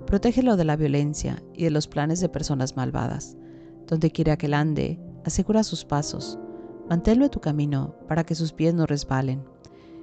Protégelo 0.07 0.57
de 0.57 0.65
la 0.65 0.77
violencia 0.77 1.43
y 1.55 1.65
de 1.65 1.71
los 1.71 1.87
planes 1.87 2.21
de 2.21 2.29
personas 2.29 2.77
malvadas. 2.77 3.37
Donde 3.87 4.11
quiera 4.11 4.37
que 4.37 4.47
él 4.47 4.55
ande, 4.55 5.01
asegura 5.25 5.65
sus 5.65 5.85
pasos. 5.85 6.39
Manténlo 6.89 7.25
en 7.25 7.31
tu 7.31 7.41
camino 7.41 7.95
para 8.09 8.25
que 8.25 8.35
sus 8.35 8.53
pies 8.53 8.75
no 8.75 8.87
resbalen. 8.87 9.45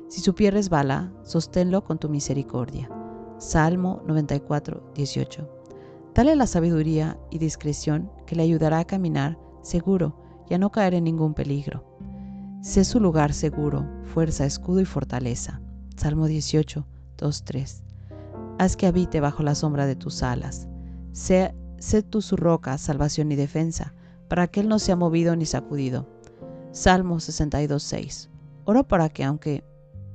Si 0.08 0.22
su 0.22 0.34
pie 0.34 0.52
resbala, 0.52 1.12
sosténlo 1.24 1.84
con 1.84 1.98
tu 2.00 2.10
misericordia. 2.10 2.90
Salmo 3.38 4.02
94, 4.08 4.92
18. 4.96 5.50
Dale 6.14 6.36
la 6.36 6.48
sabiduría 6.48 7.20
y 7.30 7.38
discreción 7.38 8.12
que 8.26 8.36
le 8.36 8.44
ayudará 8.44 8.80
a 8.80 8.88
caminar 8.88 9.38
seguro 9.62 10.16
y 10.50 10.54
a 10.54 10.58
no 10.58 10.72
caer 10.72 10.94
en 10.94 11.04
ningún 11.04 11.34
peligro. 11.34 11.84
Sé 12.62 12.84
su 12.84 13.00
lugar 13.00 13.34
seguro, 13.34 13.86
fuerza, 14.06 14.46
escudo 14.46 14.82
y 14.82 14.86
fortaleza. 14.86 15.62
Salmo 15.96 16.28
18, 16.28 16.86
2, 17.18 17.44
3. 17.44 17.84
Haz 18.58 18.76
que 18.76 18.88
habite 18.88 19.20
bajo 19.20 19.44
la 19.44 19.56
sombra 19.56 19.86
de 19.86 19.96
tus 19.96 20.24
alas. 20.24 20.68
Sé, 21.12 21.56
sé 21.78 22.04
tú 22.04 22.22
su 22.22 22.36
roca, 22.36 22.78
salvación 22.78 23.32
y 23.32 23.36
defensa, 23.36 23.94
para 24.28 24.48
que 24.48 24.60
él 24.60 24.68
no 24.68 24.80
sea 24.80 24.96
movido 24.96 25.36
ni 25.36 25.46
sacudido. 25.46 26.08
Salmo 26.72 27.20
62, 27.20 27.82
6. 27.82 28.30
Oro 28.66 28.88
para 28.88 29.10
que, 29.10 29.24
aunque 29.24 29.64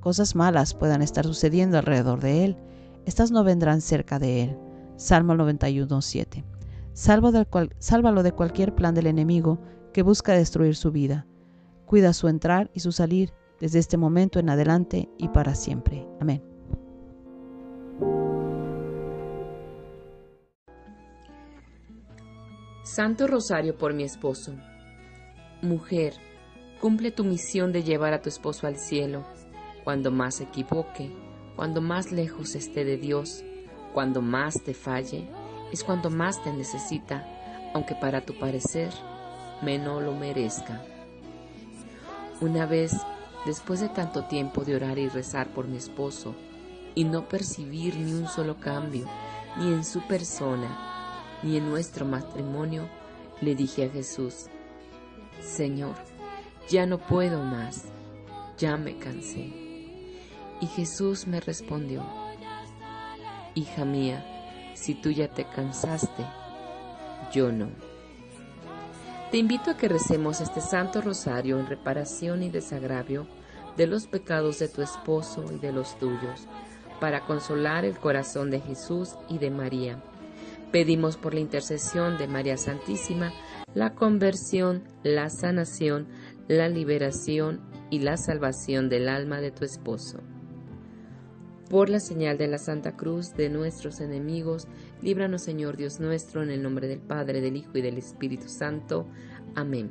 cosas 0.01 0.35
malas 0.35 0.75
puedan 0.75 1.03
estar 1.03 1.25
sucediendo 1.25 1.79
alrededor 1.79 2.21
de 2.21 2.45
él, 2.45 2.57
estas 3.07 3.31
no 3.31 3.45
vendrán 3.45 3.81
cerca 3.81 4.19
de 4.19 4.43
él. 4.43 4.59
Salmo 4.97 5.35
91, 5.35 6.03
7 6.03 6.45
sálvalo 6.95 8.23
de 8.23 8.33
cualquier 8.33 8.75
plan 8.75 8.95
del 8.95 9.09
enemigo 9.09 9.61
que 9.93 10.03
busca 10.03 10.33
destruir 10.33 10.77
su 10.77 10.93
vida. 10.93 11.27
Cuida 11.87 12.13
su 12.13 12.29
entrar 12.29 12.71
y 12.73 12.81
su 12.81 12.93
salir 12.93 13.33
desde 13.61 13.81
este 13.81 13.97
momento 13.97 14.39
en 14.39 14.49
adelante 14.49 15.11
y 15.19 15.29
para 15.29 15.55
siempre. 15.55 16.07
Amén. 16.21 16.43
Santo 22.85 23.27
Rosario 23.27 23.77
por 23.77 23.93
mi 23.93 24.05
esposo. 24.05 24.55
Mujer, 25.63 26.15
cumple 26.81 27.11
tu 27.11 27.25
misión 27.25 27.73
de 27.73 27.83
llevar 27.83 28.13
a 28.13 28.21
tu 28.21 28.29
esposo 28.29 28.67
al 28.67 28.77
cielo, 28.77 29.25
cuando 29.83 30.11
más 30.11 30.37
se 30.37 30.45
equivoque, 30.45 31.11
cuando 31.57 31.81
más 31.81 32.13
lejos 32.13 32.55
esté 32.55 32.85
de 32.85 32.97
Dios, 32.97 33.43
cuando 33.93 34.23
más 34.23 34.63
te 34.63 34.75
falle 34.75 35.29
es 35.75 35.85
cuando 35.85 36.09
más 36.09 36.43
te 36.43 36.53
necesita, 36.53 37.27
aunque 37.75 37.95
para 37.95 38.25
tu 38.25 38.39
parecer 38.39 38.93
menos 39.63 40.03
lo 40.03 40.13
merezca. 40.15 40.83
Una 42.41 42.65
vez, 42.67 42.97
después 43.45 43.81
de 43.81 43.89
tanto 43.89 44.25
tiempo 44.25 44.65
de 44.65 44.77
orar 44.77 44.99
y 44.99 45.09
rezar 45.09 45.49
por 45.49 45.67
mi 45.67 45.77
esposo, 45.77 46.35
y 46.95 47.05
no 47.05 47.29
percibir 47.29 47.97
ni 47.97 48.13
un 48.13 48.29
solo 48.29 48.61
cambio, 48.61 49.07
ni 49.59 49.73
en 49.73 49.85
su 49.85 50.01
persona, 50.07 50.69
ni 51.43 51.57
en 51.57 51.69
nuestro 51.69 52.07
matrimonio, 52.07 52.89
le 53.41 53.55
dije 53.57 53.87
a 53.87 53.91
Jesús, 53.91 54.47
Señor, 55.41 55.97
ya 56.69 56.87
no 56.87 56.99
puedo 56.99 57.43
más, 57.43 57.87
ya 58.59 58.77
me 58.77 58.97
cansé. 58.99 59.53
Y 60.61 60.67
Jesús 60.67 61.27
me 61.27 61.41
respondió, 61.41 62.05
Hija 63.57 63.85
mía, 63.85 64.34
si 64.75 64.95
tú 64.95 65.11
ya 65.11 65.29
te 65.29 65.45
cansaste, 65.45 66.25
yo 67.33 67.51
no. 67.51 67.69
Te 69.31 69.39
invito 69.39 69.71
a 69.71 69.77
que 69.77 69.89
recemos 69.89 70.41
este 70.41 70.61
Santo 70.61 71.01
Rosario 71.01 71.59
en 71.59 71.67
reparación 71.67 72.43
y 72.43 72.51
desagravio 72.51 73.27
de 73.77 73.87
los 73.87 74.07
pecados 74.07 74.59
de 74.59 74.69
tu 74.69 74.83
esposo 74.83 75.45
y 75.53 75.59
de 75.59 75.73
los 75.73 75.99
tuyos, 75.99 76.47
para 77.01 77.21
consolar 77.23 77.85
el 77.85 77.99
corazón 77.99 78.51
de 78.51 78.61
Jesús 78.61 79.17
y 79.29 79.39
de 79.39 79.51
María, 79.51 80.01
Pedimos 80.75 81.17
por 81.17 81.35
la 81.35 81.39
intercesión 81.39 82.19
de 82.19 82.27
María 82.27 82.57
Santísima 82.57 83.33
la 83.75 83.95
conversión, 83.95 84.83
la 85.05 85.31
sanación, 85.31 86.09
la 86.49 86.69
liberación 86.69 87.61
y 87.91 88.01
la 88.01 88.17
salvación 88.17 88.89
del 88.89 89.09
alma 89.09 89.41
de 89.41 89.53
tu 89.53 89.65
esposo. 89.65 90.19
Por 91.75 91.91
la 91.91 91.99
señal 91.99 92.39
de 92.39 92.47
la 92.47 92.59
Santa 92.59 92.93
Cruz 92.93 93.35
de 93.35 93.49
nuestros 93.49 94.01
enemigos, 94.01 94.69
líbranos 95.03 95.43
Señor 95.43 95.77
Dios 95.77 95.99
nuestro, 95.99 96.41
en 96.45 96.51
el 96.51 96.63
nombre 96.63 96.87
del 96.87 97.01
Padre, 97.01 97.41
del 97.41 97.57
Hijo 97.57 97.73
y 97.75 97.83
del 97.83 97.99
Espíritu 97.99 98.49
Santo. 98.49 99.09
Amén. 99.57 99.91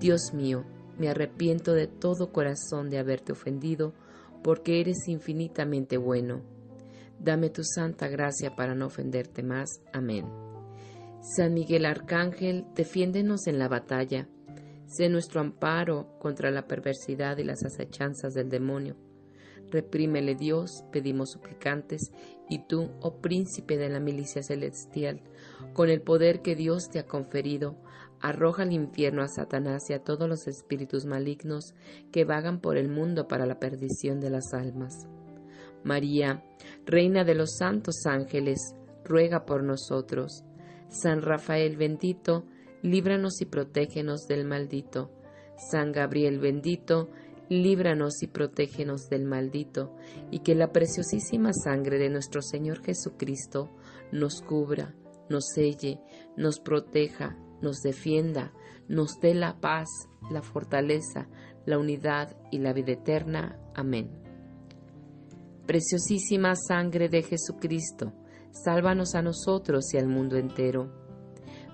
Dios 0.00 0.32
mío, 0.32 0.64
me 0.98 1.10
arrepiento 1.10 1.74
de 1.74 1.88
todo 1.88 2.32
corazón 2.32 2.88
de 2.88 2.98
haberte 2.98 3.32
ofendido, 3.32 3.92
porque 4.42 4.80
eres 4.80 5.06
infinitamente 5.08 5.98
bueno. 5.98 6.40
Dame 7.20 7.50
tu 7.50 7.62
santa 7.62 8.08
gracia 8.08 8.56
para 8.56 8.74
no 8.74 8.86
ofenderte 8.86 9.42
más. 9.42 9.82
Amén. 9.92 10.24
San 11.20 11.52
Miguel 11.52 11.84
Arcángel, 11.84 12.64
defiéndenos 12.74 13.46
en 13.46 13.58
la 13.58 13.68
batalla. 13.68 14.26
Sé 14.86 15.10
nuestro 15.10 15.42
amparo 15.42 16.18
contra 16.18 16.50
la 16.50 16.66
perversidad 16.66 17.36
y 17.36 17.44
las 17.44 17.62
acechanzas 17.62 18.32
del 18.32 18.48
demonio. 18.48 18.96
Reprímele 19.76 20.36
Dios, 20.36 20.84
pedimos 20.90 21.32
suplicantes, 21.32 22.10
y 22.48 22.60
tú, 22.60 22.92
oh 23.02 23.20
príncipe 23.20 23.76
de 23.76 23.90
la 23.90 24.00
milicia 24.00 24.42
celestial, 24.42 25.20
con 25.74 25.90
el 25.90 26.00
poder 26.00 26.40
que 26.40 26.56
Dios 26.56 26.88
te 26.88 26.98
ha 26.98 27.06
conferido, 27.06 27.76
arroja 28.22 28.62
al 28.62 28.72
infierno 28.72 29.22
a 29.22 29.28
Satanás 29.28 29.90
y 29.90 29.92
a 29.92 30.02
todos 30.02 30.30
los 30.30 30.48
espíritus 30.48 31.04
malignos 31.04 31.74
que 32.10 32.24
vagan 32.24 32.62
por 32.62 32.78
el 32.78 32.88
mundo 32.88 33.28
para 33.28 33.44
la 33.44 33.58
perdición 33.58 34.18
de 34.18 34.30
las 34.30 34.54
almas. 34.54 35.06
María, 35.84 36.42
Reina 36.86 37.24
de 37.24 37.34
los 37.34 37.58
santos 37.58 38.06
ángeles, 38.06 38.74
ruega 39.04 39.44
por 39.44 39.62
nosotros. 39.62 40.42
San 40.88 41.20
Rafael 41.20 41.76
bendito, 41.76 42.46
líbranos 42.80 43.42
y 43.42 43.44
protégenos 43.44 44.26
del 44.26 44.46
maldito. 44.46 45.10
San 45.70 45.92
Gabriel 45.92 46.38
bendito, 46.38 47.10
líbranos 47.48 48.22
y 48.22 48.26
protégenos 48.26 49.08
del 49.08 49.24
maldito, 49.24 49.94
y 50.30 50.40
que 50.40 50.54
la 50.54 50.72
preciosísima 50.72 51.52
sangre 51.52 51.98
de 51.98 52.10
nuestro 52.10 52.42
Señor 52.42 52.82
Jesucristo 52.82 53.70
nos 54.12 54.42
cubra, 54.42 54.94
nos 55.28 55.46
selle, 55.54 56.00
nos 56.36 56.60
proteja, 56.60 57.36
nos 57.62 57.80
defienda, 57.80 58.52
nos 58.88 59.18
dé 59.20 59.34
la 59.34 59.60
paz, 59.60 59.88
la 60.30 60.42
fortaleza, 60.42 61.28
la 61.64 61.78
unidad 61.78 62.36
y 62.50 62.58
la 62.58 62.72
vida 62.72 62.92
eterna. 62.92 63.58
Amén. 63.74 64.10
Preciosísima 65.66 66.54
sangre 66.54 67.08
de 67.08 67.22
Jesucristo, 67.22 68.12
sálvanos 68.52 69.14
a 69.14 69.22
nosotros 69.22 69.92
y 69.92 69.98
al 69.98 70.06
mundo 70.06 70.36
entero. 70.36 70.92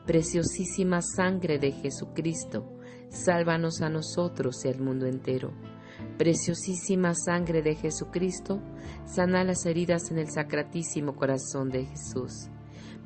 Preciosísima 0.07 1.01
sangre 1.03 1.59
de 1.59 1.73
Jesucristo, 1.73 2.72
sálvanos 3.13 3.83
a 3.83 3.89
nosotros 3.89 4.65
y 4.65 4.69
al 4.69 4.81
mundo 4.81 5.07
entero. 5.07 5.53
Preciosísima 6.19 7.15
sangre 7.15 7.63
de 7.63 7.75
Jesucristo, 7.75 8.61
sana 9.05 9.45
las 9.45 9.67
heridas 9.67 10.11
en 10.11 10.19
el 10.19 10.31
sacratísimo 10.31 11.15
corazón 11.15 11.71
de 11.71 11.85
Jesús. 11.85 12.49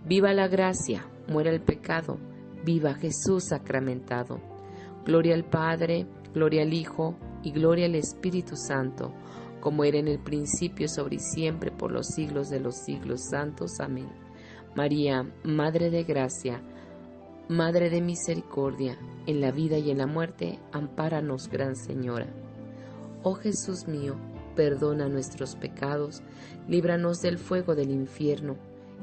Viva 0.07 0.33
la 0.33 0.49
gracia, 0.49 1.07
muera 1.29 1.51
el 1.51 1.61
pecado, 1.61 2.19
Viva 2.65 2.95
Jesús 2.95 3.45
sacramentado. 3.45 4.41
Gloria 5.05 5.35
al 5.35 5.45
Padre, 5.45 6.07
gloria 6.35 6.63
al 6.63 6.75
Hijo 6.75 7.17
y 7.45 7.53
gloria 7.53 7.87
al 7.87 7.95
Espíritu 7.95 8.57
Santo, 8.57 9.13
como 9.61 9.85
era 9.85 9.99
en 9.99 10.09
el 10.09 10.19
principio, 10.19 10.89
sobre 10.89 11.17
y 11.17 11.21
siempre, 11.21 11.71
por 11.71 11.93
los 11.93 12.09
siglos 12.09 12.49
de 12.51 12.59
los 12.59 12.77
siglos 12.77 13.29
santos. 13.31 13.79
Amén. 13.79 14.09
María, 14.75 15.33
Madre 15.45 15.91
de 15.91 16.03
Gracia, 16.03 16.61
Madre 17.49 17.91
de 17.91 18.01
Misericordia, 18.01 18.99
en 19.25 19.41
la 19.41 19.53
vida 19.53 19.79
y 19.79 19.93
en 19.93 19.99
la 19.99 20.09
muerte, 20.09 20.59
ampáranos, 20.73 21.49
Gran 21.49 21.77
Señora. 21.77 22.27
Oh 23.23 23.35
Jesús 23.35 23.87
mío, 23.87 24.17
perdona 24.57 25.09
nuestros 25.09 25.55
pecados, 25.55 26.23
líbranos 26.67 27.19
del 27.21 27.39
fuego 27.39 27.77
del 27.77 27.93
infierno, 27.93 28.57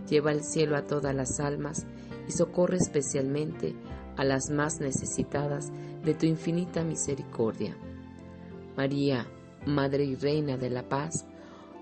lleva 0.09 0.31
al 0.31 0.43
cielo 0.43 0.75
a 0.75 0.85
todas 0.85 1.15
las 1.15 1.39
almas, 1.39 1.85
y 2.27 2.33
socorre 2.33 2.75
especialmente 2.75 3.75
a 4.17 4.25
las 4.25 4.49
más 4.49 4.81
necesitadas 4.81 5.71
de 6.03 6.13
tu 6.13 6.25
infinita 6.25 6.83
misericordia. 6.83 7.77
María, 8.75 9.25
Madre 9.65 10.03
y 10.03 10.15
Reina 10.15 10.57
de 10.57 10.69
la 10.69 10.89
Paz, 10.89 11.25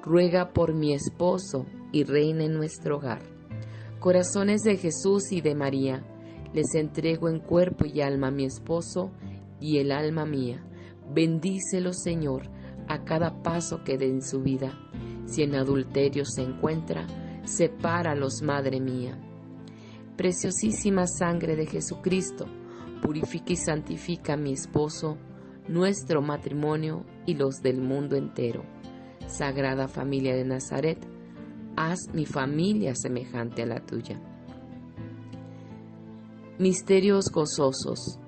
ruega 0.04 0.54
por 0.54 0.76
mi 0.76 0.94
esposo 0.94 1.66
y 1.92 2.04
reina 2.04 2.44
en 2.44 2.54
nuestro 2.54 2.98
hogar. 2.98 3.24
Corazones 4.00 4.62
de 4.62 4.78
Jesús 4.78 5.32
y 5.32 5.42
de 5.42 5.56
María, 5.56 6.04
les 6.54 6.76
entrego 6.76 7.30
en 7.30 7.40
cuerpo 7.40 7.86
y 7.86 8.02
alma 8.02 8.28
a 8.28 8.32
mi 8.32 8.46
esposo 8.46 9.12
y 9.60 9.78
el 9.78 9.92
alma 9.92 10.26
mía. 10.26 10.64
Bendícelo, 11.14 11.94
Señor, 11.94 12.50
a 12.88 13.04
cada 13.04 13.42
paso 13.44 13.84
que 13.84 13.98
dé 13.98 14.08
en 14.08 14.22
su 14.22 14.42
vida. 14.42 14.78
Si 15.26 15.44
en 15.44 15.56
adulterio 15.56 16.26
se 16.26 16.42
encuentra, 16.42 17.08
sepáralos, 17.46 18.42
Madre 18.42 18.80
mía 18.80 19.18
preciosísima 20.22 21.08
sangre 21.08 21.56
de 21.56 21.66
Jesucristo, 21.66 22.46
purifica 23.02 23.54
y 23.54 23.56
santifica 23.56 24.34
a 24.34 24.38
mi 24.38 24.54
esposo, 24.54 25.18
nuestro 25.68 26.22
matrimonio 26.22 27.06
y 27.26 27.34
los 27.34 27.64
del 27.64 27.82
mundo 27.82 28.16
entero. 28.16 28.64
Sagrada 29.26 29.88
familia 29.88 30.36
de 30.36 30.46
Nazaret, 30.46 31.00
haz 31.76 32.14
mi 32.14 32.28
familia 32.28 32.94
semejante 32.94 33.64
a 33.64 33.66
la 33.66 33.80
tuya. 33.84 34.22
Misterios 36.60 37.32
gozosos. 37.32 38.20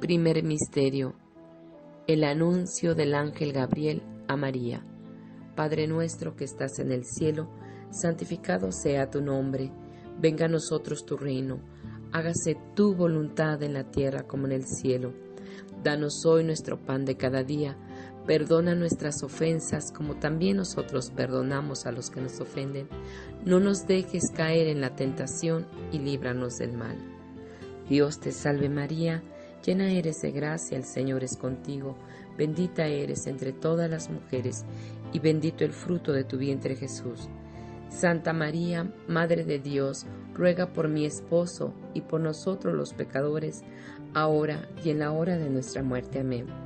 Primer 0.00 0.42
misterio. 0.42 1.14
El 2.06 2.24
anuncio 2.24 2.94
del 2.94 3.14
ángel 3.14 3.52
Gabriel 3.52 4.02
a 4.28 4.36
María. 4.36 4.84
Padre 5.54 5.86
nuestro 5.86 6.36
que 6.36 6.44
estás 6.44 6.78
en 6.78 6.92
el 6.92 7.04
cielo, 7.04 7.48
santificado 7.90 8.72
sea 8.72 9.10
tu 9.10 9.20
nombre 9.20 9.72
Venga 10.18 10.46
a 10.46 10.48
nosotros 10.48 11.04
tu 11.04 11.18
reino, 11.18 11.60
hágase 12.10 12.56
tu 12.74 12.94
voluntad 12.94 13.62
en 13.62 13.74
la 13.74 13.90
tierra 13.90 14.26
como 14.26 14.46
en 14.46 14.52
el 14.52 14.64
cielo. 14.64 15.12
Danos 15.82 16.24
hoy 16.24 16.42
nuestro 16.42 16.80
pan 16.80 17.04
de 17.04 17.18
cada 17.18 17.42
día, 17.42 17.76
perdona 18.26 18.74
nuestras 18.74 19.22
ofensas 19.22 19.92
como 19.92 20.16
también 20.16 20.56
nosotros 20.56 21.10
perdonamos 21.10 21.86
a 21.86 21.92
los 21.92 22.10
que 22.10 22.20
nos 22.20 22.40
ofenden. 22.40 22.88
No 23.44 23.60
nos 23.60 23.86
dejes 23.86 24.30
caer 24.34 24.66
en 24.66 24.80
la 24.80 24.96
tentación 24.96 25.66
y 25.92 25.98
líbranos 25.98 26.58
del 26.58 26.76
mal. 26.76 26.96
Dios 27.88 28.18
te 28.18 28.32
salve 28.32 28.68
María, 28.68 29.22
llena 29.64 29.90
eres 29.90 30.20
de 30.22 30.32
gracia, 30.32 30.76
el 30.76 30.84
Señor 30.84 31.22
es 31.22 31.36
contigo, 31.36 31.96
bendita 32.36 32.86
eres 32.86 33.26
entre 33.26 33.52
todas 33.52 33.88
las 33.88 34.10
mujeres 34.10 34.64
y 35.12 35.20
bendito 35.20 35.64
el 35.64 35.72
fruto 35.72 36.12
de 36.12 36.24
tu 36.24 36.36
vientre 36.36 36.74
Jesús. 36.74 37.28
Santa 37.88 38.32
María, 38.32 38.92
Madre 39.06 39.44
de 39.44 39.60
Dios, 39.60 40.06
ruega 40.34 40.72
por 40.72 40.88
mi 40.88 41.06
esposo 41.06 41.72
y 41.94 42.00
por 42.00 42.20
nosotros 42.20 42.74
los 42.74 42.92
pecadores, 42.92 43.62
ahora 44.12 44.68
y 44.84 44.90
en 44.90 44.98
la 44.98 45.12
hora 45.12 45.38
de 45.38 45.48
nuestra 45.48 45.84
muerte. 45.84 46.20
Amén. 46.20 46.65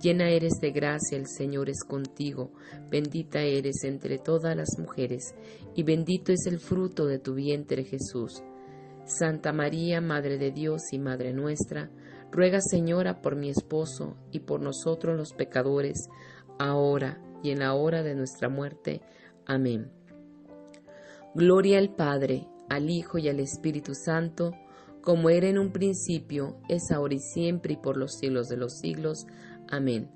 llena 0.00 0.30
eres 0.30 0.60
de 0.60 0.70
gracia, 0.70 1.18
el 1.18 1.26
Señor 1.26 1.68
es 1.68 1.84
contigo, 1.84 2.52
bendita 2.90 3.42
eres 3.42 3.84
entre 3.84 4.18
todas 4.18 4.56
las 4.56 4.78
mujeres, 4.78 5.34
y 5.74 5.82
bendito 5.82 6.32
es 6.32 6.46
el 6.46 6.58
fruto 6.58 7.06
de 7.06 7.18
tu 7.18 7.34
vientre 7.34 7.84
Jesús. 7.84 8.42
Santa 9.04 9.52
María, 9.52 10.00
Madre 10.00 10.38
de 10.38 10.50
Dios 10.50 10.92
y 10.92 10.98
Madre 10.98 11.32
nuestra, 11.32 11.90
ruega 12.30 12.60
Señora 12.60 13.22
por 13.22 13.36
mi 13.36 13.48
esposo 13.48 14.16
y 14.30 14.40
por 14.40 14.60
nosotros 14.60 15.16
los 15.16 15.32
pecadores, 15.32 16.08
ahora 16.58 17.22
y 17.42 17.50
en 17.50 17.60
la 17.60 17.74
hora 17.74 18.02
de 18.02 18.14
nuestra 18.14 18.48
muerte. 18.48 19.00
Amén. 19.46 19.90
Gloria 21.34 21.78
al 21.78 21.94
Padre, 21.94 22.48
al 22.68 22.90
Hijo 22.90 23.18
y 23.18 23.28
al 23.28 23.40
Espíritu 23.40 23.94
Santo, 23.94 24.52
como 25.00 25.30
era 25.30 25.48
en 25.48 25.58
un 25.58 25.72
principio, 25.72 26.58
es 26.68 26.90
ahora 26.90 27.14
y 27.14 27.20
siempre 27.20 27.74
y 27.74 27.76
por 27.76 27.96
los 27.96 28.18
siglos 28.18 28.48
de 28.48 28.56
los 28.56 28.78
siglos. 28.78 29.26
Amén. 29.70 30.10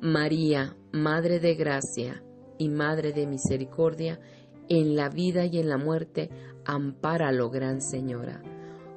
María, 0.00 0.76
Madre 0.92 1.40
de 1.40 1.54
Gracia 1.54 2.22
y 2.58 2.68
Madre 2.68 3.12
de 3.12 3.26
Misericordia, 3.26 4.20
en 4.68 4.94
la 4.96 5.08
vida 5.08 5.46
y 5.46 5.58
en 5.58 5.68
la 5.68 5.78
muerte, 5.78 6.30
ampáralo, 6.64 7.50
Gran 7.50 7.80
Señora. 7.80 8.42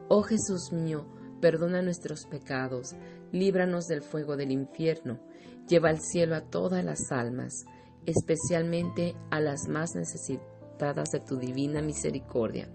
Oh 0.09 0.21
Jesús 0.21 0.71
mío, 0.71 1.05
perdona 1.41 1.81
nuestros 1.81 2.25
pecados, 2.25 2.95
líbranos 3.31 3.87
del 3.87 4.01
fuego 4.01 4.37
del 4.37 4.51
infierno, 4.51 5.19
lleva 5.67 5.89
al 5.89 5.99
cielo 5.99 6.35
a 6.35 6.41
todas 6.41 6.83
las 6.83 7.11
almas, 7.11 7.65
especialmente 8.05 9.15
a 9.31 9.39
las 9.39 9.67
más 9.67 9.95
necesitadas 9.95 11.11
de 11.11 11.19
tu 11.19 11.37
divina 11.37 11.81
misericordia. 11.81 12.69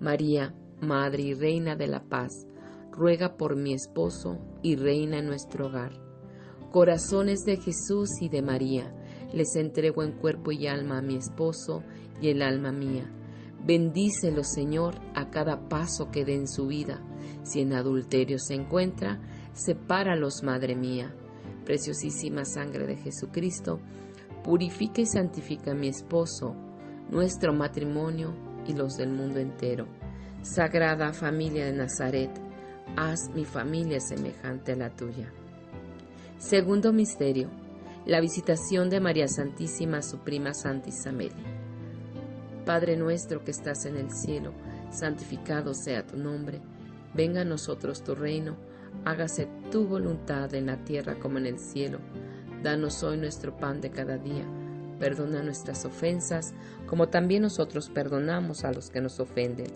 María, 0.00 0.54
Madre 0.80 1.22
y 1.22 1.34
Reina 1.34 1.76
de 1.76 1.86
la 1.86 2.02
Paz, 2.02 2.46
ruega 2.92 3.36
por 3.36 3.56
mi 3.56 3.74
esposo 3.74 4.38
y 4.62 4.76
reina 4.76 5.18
en 5.18 5.26
nuestro 5.26 5.66
hogar. 5.66 6.07
Corazones 6.70 7.44
de 7.44 7.56
Jesús 7.56 8.10
y 8.20 8.28
de 8.28 8.42
María, 8.42 8.92
les 9.32 9.56
entrego 9.56 10.02
en 10.02 10.12
cuerpo 10.12 10.52
y 10.52 10.66
alma 10.66 10.98
a 10.98 11.02
mi 11.02 11.16
esposo 11.16 11.82
y 12.20 12.28
el 12.28 12.42
alma 12.42 12.72
mía. 12.72 13.10
Bendícelo, 13.64 14.44
Señor, 14.44 14.94
a 15.14 15.30
cada 15.30 15.68
paso 15.68 16.10
que 16.10 16.24
dé 16.24 16.34
en 16.34 16.48
su 16.48 16.66
vida. 16.66 17.02
Si 17.42 17.60
en 17.60 17.72
adulterio 17.72 18.38
se 18.38 18.54
encuentra, 18.54 19.20
sepáralos, 19.52 20.42
Madre 20.42 20.76
mía. 20.76 21.14
Preciosísima 21.64 22.44
sangre 22.44 22.86
de 22.86 22.96
Jesucristo, 22.96 23.80
purifica 24.42 25.00
y 25.00 25.06
santifica 25.06 25.72
a 25.72 25.74
mi 25.74 25.88
esposo, 25.88 26.54
nuestro 27.10 27.52
matrimonio 27.52 28.34
y 28.66 28.72
los 28.72 28.96
del 28.96 29.10
mundo 29.10 29.38
entero 29.38 29.86
Sagrada 30.42 31.12
familia 31.12 31.66
de 31.66 31.72
Nazaret, 31.72 32.30
haz 32.96 33.28
mi 33.34 33.44
familia 33.44 33.98
semejante 33.98 34.72
a 34.72 34.76
la 34.76 34.90
tuya. 34.90 35.32
Segundo 36.38 36.92
misterio, 36.92 37.50
la 38.06 38.20
visitación 38.20 38.90
de 38.90 39.00
María 39.00 39.28
Santísima 39.28 39.98
a 39.98 40.02
su 40.02 40.18
prima 40.18 40.54
Santa 40.54 40.88
Isabel. 40.88 41.32
Padre 42.64 42.96
nuestro 42.96 43.44
que 43.44 43.50
estás 43.50 43.86
en 43.86 43.96
el 43.96 44.10
cielo, 44.10 44.52
santificado 44.90 45.74
sea 45.74 46.06
tu 46.06 46.16
nombre, 46.16 46.60
venga 47.14 47.42
a 47.42 47.44
nosotros 47.44 48.04
tu 48.04 48.14
reino, 48.14 48.56
hágase 49.04 49.48
tu 49.70 49.86
voluntad 49.86 50.54
en 50.54 50.66
la 50.66 50.84
tierra 50.84 51.18
como 51.18 51.38
en 51.38 51.46
el 51.46 51.58
cielo. 51.58 51.98
Danos 52.62 53.02
hoy 53.02 53.16
nuestro 53.16 53.56
pan 53.56 53.80
de 53.80 53.90
cada 53.90 54.16
día, 54.16 54.44
perdona 54.98 55.42
nuestras 55.42 55.84
ofensas, 55.84 56.54
como 56.86 57.08
también 57.08 57.42
nosotros 57.42 57.90
perdonamos 57.90 58.64
a 58.64 58.72
los 58.72 58.90
que 58.90 59.00
nos 59.00 59.18
ofenden 59.20 59.72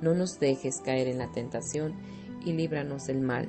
no 0.00 0.14
nos 0.14 0.38
dejes 0.38 0.80
caer 0.80 1.08
en 1.08 1.18
la 1.18 1.32
tentación 1.32 1.94
y 2.44 2.52
líbranos 2.52 3.06
del 3.06 3.20
mal. 3.20 3.48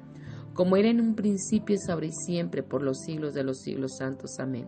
como 0.53 0.77
era 0.77 0.89
en 0.89 0.99
un 0.99 1.15
principio, 1.15 1.75
es 1.75 1.89
ahora 1.89 2.07
y 2.07 2.11
siempre, 2.11 2.63
por 2.63 2.81
los 2.81 2.99
siglos 3.01 3.33
de 3.33 3.43
los 3.43 3.61
siglos 3.61 3.97
santos. 3.97 4.39
Amén. 4.39 4.67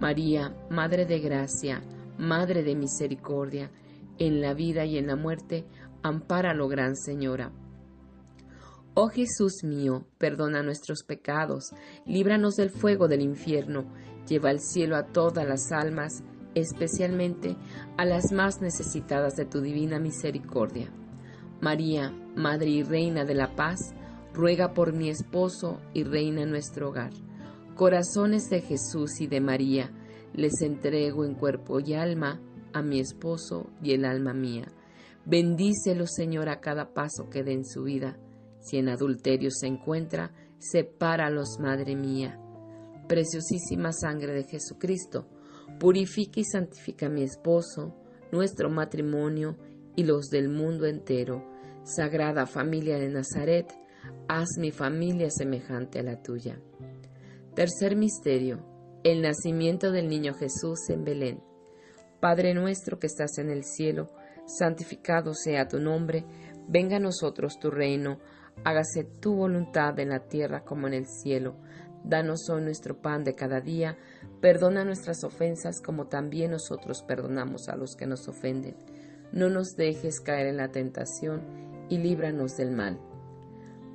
María, 0.00 0.56
Madre 0.70 1.06
de 1.06 1.20
Gracia, 1.20 1.82
Madre 2.18 2.62
de 2.62 2.74
Misericordia, 2.74 3.70
en 4.18 4.40
la 4.40 4.54
vida 4.54 4.84
y 4.84 4.98
en 4.98 5.06
la 5.06 5.16
muerte, 5.16 5.64
ampáralo, 6.02 6.68
Gran 6.68 6.96
Señora. 6.96 7.52
Oh 8.94 9.08
Jesús 9.08 9.64
mío, 9.64 10.06
perdona 10.18 10.62
nuestros 10.62 11.02
pecados, 11.02 11.72
líbranos 12.04 12.56
del 12.56 12.68
fuego 12.68 13.08
del 13.08 13.22
infierno, 13.22 13.86
lleva 14.28 14.50
al 14.50 14.60
cielo 14.60 14.96
a 14.96 15.06
todas 15.06 15.46
las 15.46 15.72
almas, 15.72 16.22
especialmente 16.54 17.56
a 17.96 18.04
las 18.04 18.32
más 18.32 18.60
necesitadas 18.60 19.36
de 19.36 19.46
tu 19.46 19.62
divina 19.62 19.98
misericordia. 19.98 20.92
María, 21.62 22.12
Madre 22.36 22.68
y 22.68 22.82
Reina 22.82 23.24
de 23.24 23.34
la 23.34 23.54
Paz, 23.54 23.94
ruega 24.32 24.74
por 24.74 24.92
mi 24.92 25.08
esposo 25.08 25.80
y 25.92 26.04
reina 26.04 26.42
en 26.42 26.50
nuestro 26.50 26.88
hogar. 26.88 27.12
Corazones 27.74 28.48
de 28.48 28.60
Jesús 28.60 29.20
y 29.20 29.26
de 29.26 29.40
María, 29.40 29.90
les 30.34 30.62
entrego 30.62 31.24
en 31.24 31.34
cuerpo 31.34 31.80
y 31.80 31.94
alma 31.94 32.40
a 32.72 32.82
mi 32.82 33.00
esposo 33.00 33.70
y 33.82 33.92
el 33.92 34.04
alma 34.04 34.32
mía. 34.32 34.66
Bendícelo, 35.24 36.06
Señor, 36.06 36.48
a 36.48 36.60
cada 36.60 36.94
paso 36.94 37.28
que 37.30 37.42
dé 37.42 37.52
en 37.52 37.64
su 37.64 37.84
vida. 37.84 38.18
Si 38.60 38.78
en 38.78 38.88
adulterio 38.88 39.50
se 39.50 39.66
encuentra, 39.66 40.32
sepáralos, 40.58 41.58
Madre 41.60 41.96
mía. 41.96 42.38
Preciosísima 43.08 43.92
sangre 43.92 44.32
de 44.32 44.44
Jesucristo, 44.44 45.26
purifica 45.78 46.40
y 46.40 46.44
santifica 46.44 47.06
a 47.06 47.10
mi 47.10 47.22
esposo, 47.22 47.94
nuestro 48.30 48.70
matrimonio 48.70 49.56
y 49.96 50.04
los 50.04 50.28
del 50.28 50.48
mundo 50.48 50.86
entero 50.86 51.52
Sagrada 51.84 52.46
familia 52.46 52.96
de 52.96 53.08
Nazaret, 53.08 53.66
haz 54.28 54.58
mi 54.58 54.70
familia 54.70 55.30
semejante 55.30 55.98
a 55.98 56.02
la 56.02 56.22
tuya. 56.22 56.58
Tercer 57.54 57.96
misterio, 57.96 58.64
el 59.04 59.20
nacimiento 59.22 59.90
del 59.92 60.08
niño 60.08 60.34
Jesús 60.34 60.88
en 60.88 61.04
Belén. 61.04 61.42
Padre 62.20 62.54
nuestro 62.54 62.98
que 62.98 63.08
estás 63.08 63.38
en 63.38 63.50
el 63.50 63.64
cielo, 63.64 64.08
santificado 64.46 65.34
sea 65.34 65.68
tu 65.68 65.80
nombre, 65.80 66.24
venga 66.68 66.96
a 66.96 67.00
nosotros 67.00 67.58
tu 67.58 67.70
reino, 67.70 68.20
hágase 68.64 69.04
tu 69.04 69.34
voluntad 69.34 69.98
en 69.98 70.10
la 70.10 70.20
tierra 70.28 70.64
como 70.64 70.86
en 70.86 70.94
el 70.94 71.06
cielo. 71.06 71.56
Danos 72.04 72.48
hoy 72.48 72.62
nuestro 72.62 73.00
pan 73.00 73.22
de 73.24 73.34
cada 73.34 73.60
día, 73.60 73.96
perdona 74.40 74.84
nuestras 74.84 75.24
ofensas 75.24 75.80
como 75.80 76.06
también 76.06 76.50
nosotros 76.50 77.02
perdonamos 77.02 77.68
a 77.68 77.76
los 77.76 77.94
que 77.96 78.06
nos 78.06 78.28
ofenden. 78.28 78.76
No 79.32 79.50
nos 79.50 79.76
dejes 79.76 80.20
caer 80.20 80.46
en 80.46 80.56
la 80.56 80.68
tentación 80.68 81.86
y 81.88 81.98
líbranos 81.98 82.56
del 82.56 82.72
mal. 82.72 82.98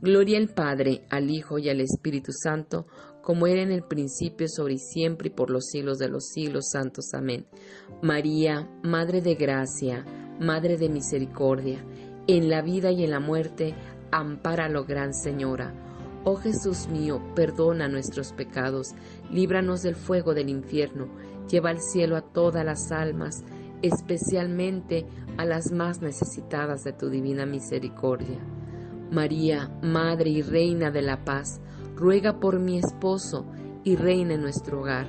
Gloria 0.00 0.38
al 0.38 0.48
Padre, 0.48 1.02
al 1.10 1.28
Hijo 1.28 1.58
y 1.58 1.68
al 1.68 1.80
Espíritu 1.80 2.30
Santo, 2.32 2.86
como 3.20 3.48
era 3.48 3.62
en 3.62 3.72
el 3.72 3.82
principio, 3.82 4.46
sobre 4.48 4.74
y 4.74 4.78
siempre, 4.78 5.26
y 5.26 5.32
por 5.32 5.50
los 5.50 5.66
siglos 5.66 5.98
de 5.98 6.08
los 6.08 6.28
siglos 6.28 6.68
santos. 6.70 7.14
Amén. 7.14 7.46
María, 8.00 8.70
Madre 8.84 9.22
de 9.22 9.34
Gracia, 9.34 10.04
Madre 10.38 10.76
de 10.76 10.88
Misericordia, 10.88 11.84
en 12.28 12.48
la 12.48 12.62
vida 12.62 12.92
y 12.92 13.02
en 13.02 13.10
la 13.10 13.18
muerte, 13.18 13.74
ampáralo, 14.12 14.84
Gran 14.84 15.12
Señora. 15.12 15.74
Oh 16.22 16.36
Jesús 16.36 16.86
mío, 16.86 17.20
perdona 17.34 17.88
nuestros 17.88 18.32
pecados, 18.32 18.94
líbranos 19.32 19.82
del 19.82 19.96
fuego 19.96 20.32
del 20.32 20.48
infierno, 20.48 21.08
lleva 21.50 21.70
al 21.70 21.80
cielo 21.80 22.16
a 22.16 22.22
todas 22.22 22.64
las 22.64 22.92
almas, 22.92 23.42
especialmente 23.82 25.06
a 25.38 25.44
las 25.44 25.72
más 25.72 26.02
necesitadas 26.02 26.84
de 26.84 26.92
tu 26.92 27.10
divina 27.10 27.46
misericordia. 27.46 28.38
María, 29.10 29.70
Madre 29.82 30.30
y 30.30 30.42
Reina 30.42 30.90
de 30.90 31.02
la 31.02 31.24
Paz, 31.24 31.60
ruega 31.96 32.38
por 32.40 32.60
mi 32.60 32.78
esposo 32.78 33.46
y 33.84 33.96
reina 33.96 34.34
en 34.34 34.42
nuestro 34.42 34.80
hogar. 34.80 35.06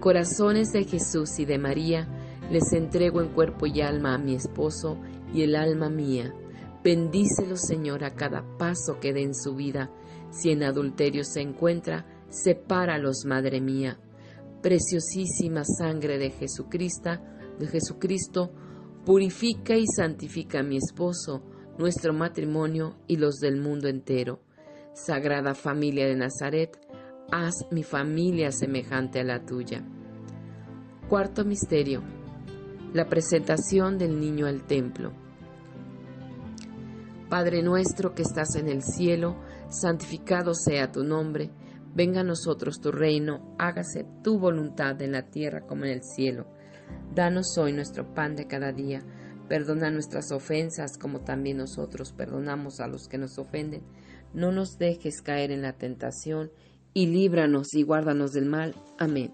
Corazones 0.00 0.72
de 0.72 0.84
Jesús 0.84 1.38
y 1.38 1.44
de 1.44 1.58
María, 1.58 2.08
les 2.50 2.72
entrego 2.72 3.20
en 3.20 3.28
cuerpo 3.28 3.66
y 3.66 3.80
alma 3.80 4.14
a 4.14 4.18
mi 4.18 4.34
esposo 4.34 4.98
y 5.32 5.42
el 5.42 5.54
alma 5.54 5.88
mía. 5.88 6.34
Bendícelo, 6.82 7.56
Señor, 7.56 8.04
a 8.04 8.14
cada 8.14 8.42
paso 8.56 8.98
que 9.00 9.12
dé 9.12 9.22
en 9.22 9.34
su 9.34 9.54
vida. 9.54 9.90
Si 10.30 10.50
en 10.50 10.62
adulterio 10.62 11.24
se 11.24 11.42
encuentra, 11.42 12.06
sepáralos, 12.28 13.24
Madre 13.26 13.60
mía. 13.60 14.00
Preciosísima 14.62 15.64
sangre 15.64 16.18
de 16.18 16.30
Jesucristo, 16.30 17.10
de 17.58 17.66
Jesucristo, 17.66 18.50
purifica 19.04 19.76
y 19.76 19.86
santifica 19.86 20.60
a 20.60 20.62
mi 20.62 20.78
esposo, 20.78 21.42
nuestro 21.80 22.12
matrimonio 22.12 22.94
y 23.06 23.16
los 23.16 23.40
del 23.40 23.58
mundo 23.58 23.88
entero. 23.88 24.42
Sagrada 24.92 25.54
familia 25.54 26.06
de 26.06 26.14
Nazaret, 26.14 26.78
haz 27.32 27.66
mi 27.70 27.82
familia 27.82 28.52
semejante 28.52 29.18
a 29.18 29.24
la 29.24 29.46
tuya. 29.46 29.82
Cuarto 31.08 31.42
misterio. 31.46 32.02
La 32.92 33.06
presentación 33.06 33.96
del 33.96 34.20
niño 34.20 34.46
al 34.46 34.66
templo. 34.66 35.12
Padre 37.30 37.62
nuestro 37.62 38.14
que 38.14 38.22
estás 38.22 38.56
en 38.56 38.68
el 38.68 38.82
cielo, 38.82 39.40
santificado 39.70 40.52
sea 40.52 40.92
tu 40.92 41.02
nombre, 41.02 41.50
venga 41.94 42.20
a 42.20 42.24
nosotros 42.24 42.80
tu 42.80 42.92
reino, 42.92 43.54
hágase 43.58 44.04
tu 44.22 44.38
voluntad 44.38 45.00
en 45.00 45.12
la 45.12 45.30
tierra 45.30 45.62
como 45.62 45.86
en 45.86 45.92
el 45.92 46.02
cielo. 46.02 46.46
Danos 47.14 47.56
hoy 47.56 47.72
nuestro 47.72 48.12
pan 48.12 48.36
de 48.36 48.46
cada 48.46 48.72
día, 48.72 49.02
perdona 49.50 49.90
nuestras 49.90 50.30
ofensas 50.30 50.96
como 50.96 51.20
también 51.20 51.58
nosotros 51.58 52.12
perdonamos 52.12 52.78
a 52.78 52.86
los 52.86 53.08
que 53.08 53.18
nos 53.18 53.36
ofenden 53.36 53.82
no 54.32 54.52
nos 54.52 54.78
dejes 54.78 55.22
caer 55.22 55.50
en 55.50 55.62
la 55.62 55.72
tentación, 55.72 56.50
y 56.92 57.06
líbranos 57.06 57.74
y 57.74 57.82
guárdanos 57.82 58.32
del 58.32 58.46
mal. 58.46 58.74
Amén. 58.98 59.32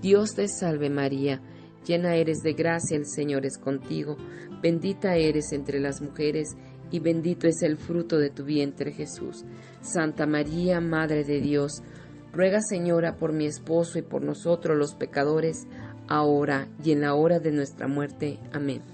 Dios 0.00 0.34
te 0.34 0.48
salve 0.48 0.90
María, 0.90 1.40
llena 1.86 2.16
eres 2.16 2.38
de 2.38 2.52
gracia, 2.52 2.96
el 2.96 3.06
Señor 3.06 3.44
es 3.46 3.58
contigo, 3.58 4.16
bendita 4.62 5.16
eres 5.16 5.52
entre 5.52 5.80
las 5.80 6.00
mujeres, 6.00 6.56
y 6.90 7.00
bendito 7.00 7.48
es 7.48 7.62
el 7.62 7.76
fruto 7.76 8.18
de 8.18 8.30
tu 8.30 8.44
vientre 8.44 8.92
Jesús. 8.92 9.44
Santa 9.80 10.26
María, 10.26 10.80
Madre 10.80 11.24
de 11.24 11.40
Dios, 11.40 11.82
ruega 12.32 12.60
Señora 12.60 13.16
por 13.16 13.32
mi 13.32 13.46
esposo 13.46 13.98
y 13.98 14.02
por 14.02 14.22
nosotros 14.22 14.76
los 14.76 14.94
pecadores, 14.94 15.66
ahora 16.06 16.68
y 16.84 16.92
en 16.92 17.00
la 17.00 17.14
hora 17.14 17.40
de 17.40 17.50
nuestra 17.50 17.88
muerte. 17.88 18.38
Amén. 18.52 18.93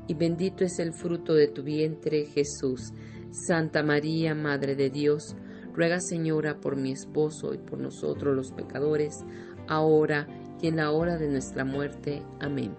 y 0.11 0.13
bendito 0.13 0.65
es 0.65 0.77
el 0.79 0.91
fruto 0.91 1.33
de 1.33 1.47
tu 1.47 1.63
vientre, 1.63 2.25
Jesús. 2.25 2.91
Santa 3.31 3.81
María, 3.81 4.35
Madre 4.35 4.75
de 4.75 4.89
Dios, 4.89 5.37
ruega 5.73 6.01
Señora 6.01 6.59
por 6.59 6.75
mi 6.75 6.91
esposo 6.91 7.53
y 7.53 7.57
por 7.57 7.79
nosotros 7.79 8.35
los 8.35 8.51
pecadores, 8.51 9.23
ahora 9.69 10.27
y 10.61 10.67
en 10.67 10.75
la 10.75 10.91
hora 10.91 11.17
de 11.17 11.29
nuestra 11.29 11.63
muerte. 11.63 12.23
Amén. 12.41 12.75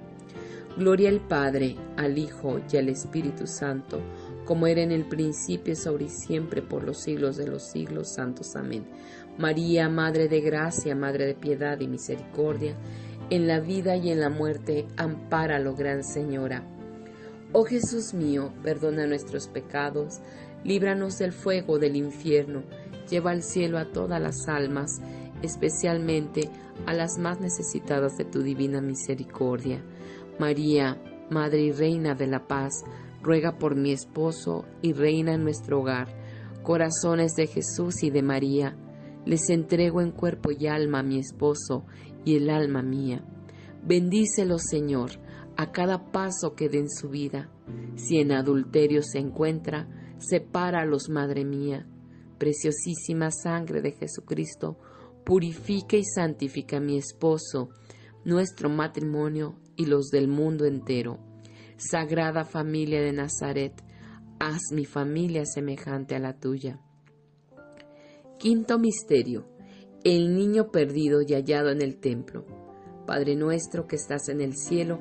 Gloria 0.76 1.09
al 1.09 1.26
Padre, 1.26 1.76
al 1.97 2.18
Hijo 2.18 2.61
y 2.70 2.76
al 2.76 2.91
Espíritu 2.91 3.47
Santo, 3.47 4.03
como 4.45 4.66
era 4.66 4.83
en 4.83 4.93
el 4.93 5.09
principio, 5.09 5.72
es 5.72 5.87
ahora 5.87 6.05
y 6.05 6.11
siempre, 6.11 6.61
por 6.61 6.85
los 6.85 6.99
siglos 6.99 7.39
de 7.39 7.47
los 7.47 7.62
siglos. 7.62 8.09
Santos. 8.12 8.57
Amén. 8.57 8.85
María, 9.39 9.89
Madre 9.89 10.28
de 10.28 10.43
Gracia, 10.43 10.95
Madre 10.95 11.24
de 11.24 11.35
Piedad 11.35 11.80
y 11.80 11.89
Misericordia, 11.89 12.76
en 13.30 13.49
la 13.49 13.59
vida 13.59 13.97
y 13.97 14.11
en 14.11 14.20
la 14.20 14.28
muerte, 14.28 14.87
ampáralo, 14.99 15.74
Gran 15.74 16.05
Señora. 16.05 16.62
Oh 17.55 17.64
Jesús 17.64 18.14
mío, 18.14 18.50
perdona 18.62 19.07
nuestros 19.07 19.46
pecados, 19.46 20.20
líbranos 20.64 21.18
del 21.18 21.32
fuego 21.32 21.78
del 21.78 21.96
infierno, 21.96 22.62
lleva 23.11 23.30
al 23.30 23.42
cielo 23.42 23.76
a 23.76 23.92
todas 23.92 24.22
las 24.22 24.48
almas, 24.48 25.03
especialmente 25.42 26.48
a 26.86 26.94
las 26.94 27.18
más 27.18 27.40
necesitadas 27.40 28.16
de 28.16 28.24
tu 28.24 28.42
divina 28.42 28.80
misericordia. 28.80 29.84
María, 30.38 30.96
Madre 31.28 31.61
y 31.64 31.72
Reina 31.72 32.14
de 32.14 32.26
la 32.26 32.46
Paz, 32.46 32.84
ruega 33.22 33.59
por 33.59 33.76
mi 33.76 33.92
esposo 33.92 34.64
y 34.80 34.94
reina 34.94 35.34
en 35.34 35.44
nuestro 35.44 35.80
hogar. 35.80 36.09
Corazones 36.62 37.34
de 37.34 37.48
Jesús 37.48 38.03
y 38.03 38.09
de 38.09 38.22
María, 38.22 38.76
les 39.26 39.50
entrego 39.50 40.00
en 40.00 40.11
cuerpo 40.11 40.50
y 40.53 40.68
alma 40.68 41.00
a 41.00 41.03
mi 41.03 41.18
esposo 41.18 41.84
y 42.24 42.36
el 42.36 42.48
alma 42.48 42.82
mía. 42.82 43.22
Bendícelo, 43.84 44.59
Señor, 44.59 45.11
a 45.57 45.72
cada 45.72 46.11
paso 46.12 46.55
que 46.55 46.68
dé 46.68 46.78
en 46.78 46.90
su 46.90 47.09
vida. 47.09 47.50
Si 47.96 48.18
en 48.18 48.32
adulterio 48.32 49.03
se 49.03 49.18
encuentra, 49.18 49.88
sepáralos, 50.18 51.09
Madre 51.09 51.44
mía. 51.44 51.86
Preciosísima 52.38 53.30
sangre 53.30 53.82
de 53.82 53.92
Jesucristo, 53.92 54.78
purifica 55.24 55.96
y 55.96 56.05
santifica 56.05 56.78
a 56.78 56.80
mi 56.80 56.98
esposo, 56.98 57.70
nuestro 58.24 58.68
matrimonio 58.68 59.57
y 59.76 59.86
los 59.86 60.09
del 60.09 60.28
mundo 60.28 60.64
entero. 60.64 61.18
Sagrada 61.76 62.44
familia 62.44 63.00
de 63.00 63.12
Nazaret, 63.12 63.82
haz 64.38 64.72
mi 64.72 64.84
familia 64.84 65.44
semejante 65.44 66.16
a 66.16 66.18
la 66.18 66.38
tuya. 66.38 66.80
Quinto 68.38 68.78
misterio. 68.78 69.46
El 70.03 70.34
niño 70.34 70.72
perdido 70.72 71.22
y 71.22 71.32
hallado 71.34 71.70
en 71.70 71.80
el 71.80 72.00
templo. 72.00 72.44
Padre 73.07 73.36
nuestro 73.36 73.86
que 73.86 73.94
estás 73.94 74.28
en 74.28 74.40
el 74.40 74.57
cielo, 74.57 75.00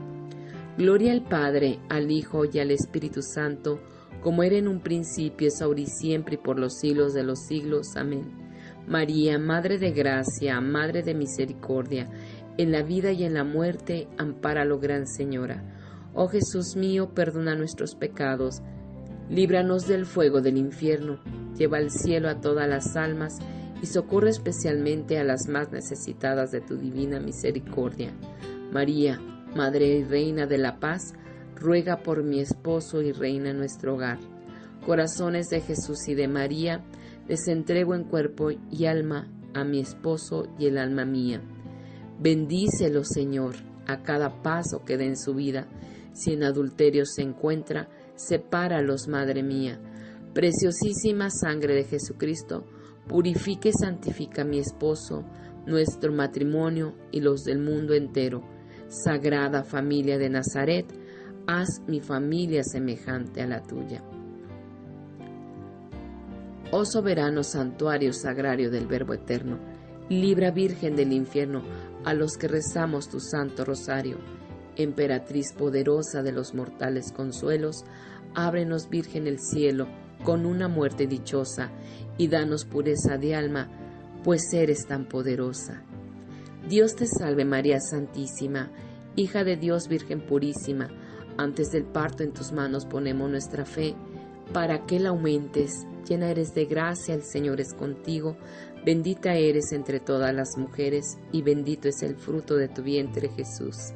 Gloria 0.77 1.11
al 1.11 1.23
Padre, 1.23 1.79
al 1.89 2.11
Hijo 2.11 2.45
y 2.45 2.59
al 2.59 2.71
Espíritu 2.71 3.21
Santo, 3.21 3.79
como 4.21 4.43
era 4.43 4.55
en 4.55 4.67
un 4.67 4.79
principio, 4.79 5.47
es 5.47 5.61
ahora 5.61 5.81
y 5.81 5.87
siempre 5.87 6.35
y 6.35 6.37
por 6.37 6.57
los 6.57 6.79
siglos 6.79 7.13
de 7.13 7.23
los 7.23 7.39
siglos. 7.39 7.95
Amén. 7.97 8.23
María, 8.87 9.37
Madre 9.37 9.77
de 9.77 9.91
Gracia, 9.91 10.59
Madre 10.61 11.03
de 11.03 11.13
Misericordia, 11.13 12.09
en 12.57 12.71
la 12.71 12.83
vida 12.83 13.11
y 13.11 13.23
en 13.23 13.33
la 13.33 13.43
muerte, 13.43 14.07
ampáralo, 14.17 14.79
Gran 14.79 15.07
Señora. 15.07 15.63
Oh 16.13 16.27
Jesús 16.27 16.75
mío, 16.75 17.13
perdona 17.13 17.55
nuestros 17.55 17.95
pecados, 17.95 18.61
líbranos 19.29 19.87
del 19.87 20.05
fuego 20.05 20.41
del 20.41 20.57
infierno, 20.57 21.19
lleva 21.57 21.77
al 21.77 21.89
cielo 21.89 22.29
a 22.29 22.41
todas 22.41 22.67
las 22.67 22.95
almas 22.95 23.39
y 23.81 23.85
socorre 23.85 24.29
especialmente 24.29 25.19
a 25.19 25.23
las 25.23 25.47
más 25.47 25.71
necesitadas 25.71 26.51
de 26.51 26.61
tu 26.61 26.75
divina 26.77 27.19
misericordia. 27.19 28.11
María, 28.71 29.19
Madre 29.55 29.87
y 29.97 30.03
Reina 30.03 30.45
de 30.45 30.57
la 30.57 30.79
Paz, 30.79 31.13
ruega 31.55 32.03
por 32.03 32.23
mi 32.23 32.39
esposo 32.39 33.01
y 33.01 33.11
reina 33.11 33.53
nuestro 33.53 33.95
hogar. 33.95 34.17
Corazones 34.85 35.49
de 35.49 35.61
Jesús 35.61 36.07
y 36.07 36.15
de 36.15 36.27
María, 36.27 36.83
les 37.27 37.47
entrego 37.47 37.93
en 37.93 38.03
cuerpo 38.03 38.49
y 38.51 38.85
alma 38.85 39.27
a 39.53 39.63
mi 39.63 39.79
esposo 39.79 40.47
y 40.57 40.67
el 40.67 40.77
alma 40.77 41.05
mía. 41.05 41.41
Bendícelo, 42.19 43.03
Señor, 43.03 43.55
a 43.87 44.03
cada 44.03 44.41
paso 44.41 44.83
que 44.85 44.97
dé 44.97 45.05
en 45.05 45.17
su 45.17 45.35
vida. 45.35 45.67
Si 46.13 46.33
en 46.33 46.43
adulterio 46.43 47.05
se 47.05 47.21
encuentra, 47.21 47.89
sepáralos, 48.15 49.07
Madre 49.07 49.43
mía. 49.43 49.79
Preciosísima 50.33 51.29
sangre 51.29 51.75
de 51.75 51.83
Jesucristo, 51.83 52.65
purifique 53.07 53.69
y 53.69 53.73
santifica 53.73 54.43
a 54.43 54.45
mi 54.45 54.59
esposo, 54.59 55.25
nuestro 55.65 56.11
matrimonio 56.11 56.95
y 57.11 57.19
los 57.19 57.43
del 57.43 57.59
mundo 57.59 57.93
entero. 57.93 58.41
Sagrada 58.91 59.63
familia 59.63 60.17
de 60.17 60.29
Nazaret, 60.29 60.85
haz 61.47 61.79
mi 61.87 62.01
familia 62.01 62.61
semejante 62.61 63.41
a 63.41 63.47
la 63.47 63.61
tuya. 63.61 64.03
Oh 66.73 66.83
soberano 66.83 67.41
santuario 67.41 68.11
sagrario 68.11 68.69
del 68.69 68.87
Verbo 68.87 69.13
Eterno, 69.13 69.59
libra 70.09 70.51
Virgen 70.51 70.97
del 70.97 71.13
infierno 71.13 71.63
a 72.03 72.13
los 72.13 72.35
que 72.35 72.49
rezamos 72.49 73.07
tu 73.07 73.21
santo 73.21 73.63
rosario. 73.63 74.17
Emperatriz 74.75 75.53
poderosa 75.53 76.21
de 76.21 76.33
los 76.33 76.53
mortales 76.53 77.13
consuelos, 77.13 77.85
ábrenos 78.35 78.89
Virgen 78.89 79.25
el 79.25 79.39
cielo 79.39 79.87
con 80.25 80.45
una 80.45 80.67
muerte 80.67 81.07
dichosa 81.07 81.71
y 82.17 82.27
danos 82.27 82.65
pureza 82.65 83.17
de 83.17 83.35
alma, 83.35 83.69
pues 84.25 84.53
eres 84.53 84.85
tan 84.85 85.05
poderosa. 85.05 85.81
Dios 86.67 86.95
te 86.95 87.07
salve 87.07 87.45
María 87.45 87.79
Santísima, 87.79 88.71
hija 89.15 89.43
de 89.43 89.57
Dios 89.57 89.87
Virgen 89.87 90.21
purísima, 90.21 90.89
antes 91.37 91.71
del 91.71 91.85
parto 91.85 92.23
en 92.23 92.33
tus 92.33 92.51
manos 92.51 92.85
ponemos 92.85 93.29
nuestra 93.29 93.65
fe, 93.65 93.95
para 94.53 94.85
que 94.85 94.99
la 94.99 95.09
aumentes 95.09 95.85
llena 96.07 96.29
eres 96.29 96.53
de 96.53 96.65
gracia, 96.65 97.15
el 97.15 97.23
Señor 97.23 97.61
es 97.61 97.73
contigo, 97.73 98.37
bendita 98.85 99.35
eres 99.35 99.71
entre 99.71 99.99
todas 99.99 100.33
las 100.33 100.57
mujeres, 100.57 101.17
y 101.31 101.41
bendito 101.41 101.87
es 101.87 102.03
el 102.03 102.15
fruto 102.15 102.55
de 102.55 102.67
tu 102.67 102.83
vientre 102.83 103.29
Jesús. 103.29 103.93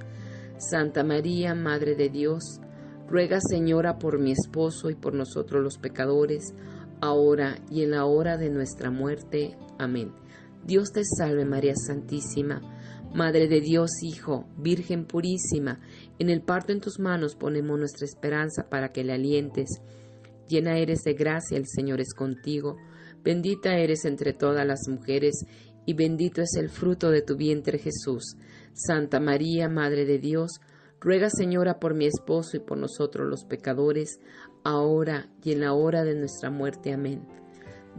Santa 0.57 1.03
María, 1.03 1.53
Madre 1.53 1.95
de 1.95 2.09
Dios, 2.09 2.61
ruega 3.07 3.39
Señora 3.41 3.99
por 3.99 4.20
mi 4.20 4.32
esposo 4.32 4.89
y 4.89 4.95
por 4.95 5.13
nosotros 5.13 5.61
los 5.61 5.78
pecadores, 5.78 6.53
ahora 7.01 7.57
y 7.70 7.84
en 7.84 7.91
la 7.91 8.05
hora 8.05 8.38
de 8.38 8.49
nuestra 8.49 8.89
muerte. 8.89 9.57
Amén. 9.78 10.13
Dios 10.66 10.91
te 10.91 11.03
salve 11.05 11.45
María 11.45 11.76
Santísima, 11.76 12.61
Madre 13.13 13.47
de 13.47 13.61
Dios 13.61 14.03
Hijo, 14.03 14.47
Virgen 14.57 15.05
purísima, 15.05 15.80
en 16.20 16.30
el 16.30 16.41
parto 16.41 16.74
en 16.74 16.82
tus 16.82 16.99
manos 16.99 17.36
ponemos 17.36 17.80
nuestra 17.80 18.05
esperanza 18.05 18.68
para 18.70 18.91
que 18.91 19.03
le 19.03 19.13
alientes 19.13 19.82
Llena 20.47 20.78
eres 20.78 21.03
de 21.03 21.13
gracia, 21.13 21.57
el 21.57 21.66
Señor 21.68 22.01
es 22.01 22.13
contigo, 22.13 22.78
bendita 23.24 23.78
eres 23.78 24.05
entre 24.05 24.34
todas 24.34 24.66
las 24.66 24.88
mujeres, 24.88 25.45
y 25.88 25.93
bendito 25.93 26.41
es 26.41 26.55
el 26.55 26.70
fruto 26.70 27.09
de 27.09 27.22
tu 27.22 27.36
vientre 27.36 27.80
Jesús. 27.80 28.38
Santa 28.74 29.20
María, 29.20 29.70
Madre 29.70 30.05
de 30.05 30.20
Dios, 30.20 30.59
ruega 30.99 31.30
Señora 31.30 31.80
por 31.80 31.95
mi 31.95 32.05
esposo 32.05 32.57
y 32.57 32.59
por 32.59 32.78
nosotros 32.78 33.28
los 33.28 33.43
pecadores, 33.45 34.20
ahora 34.63 35.30
y 35.43 35.51
en 35.51 35.61
la 35.61 35.74
hora 35.74 36.03
de 36.03 36.16
nuestra 36.16 36.49
muerte. 36.49 36.93
Amén. 36.93 37.28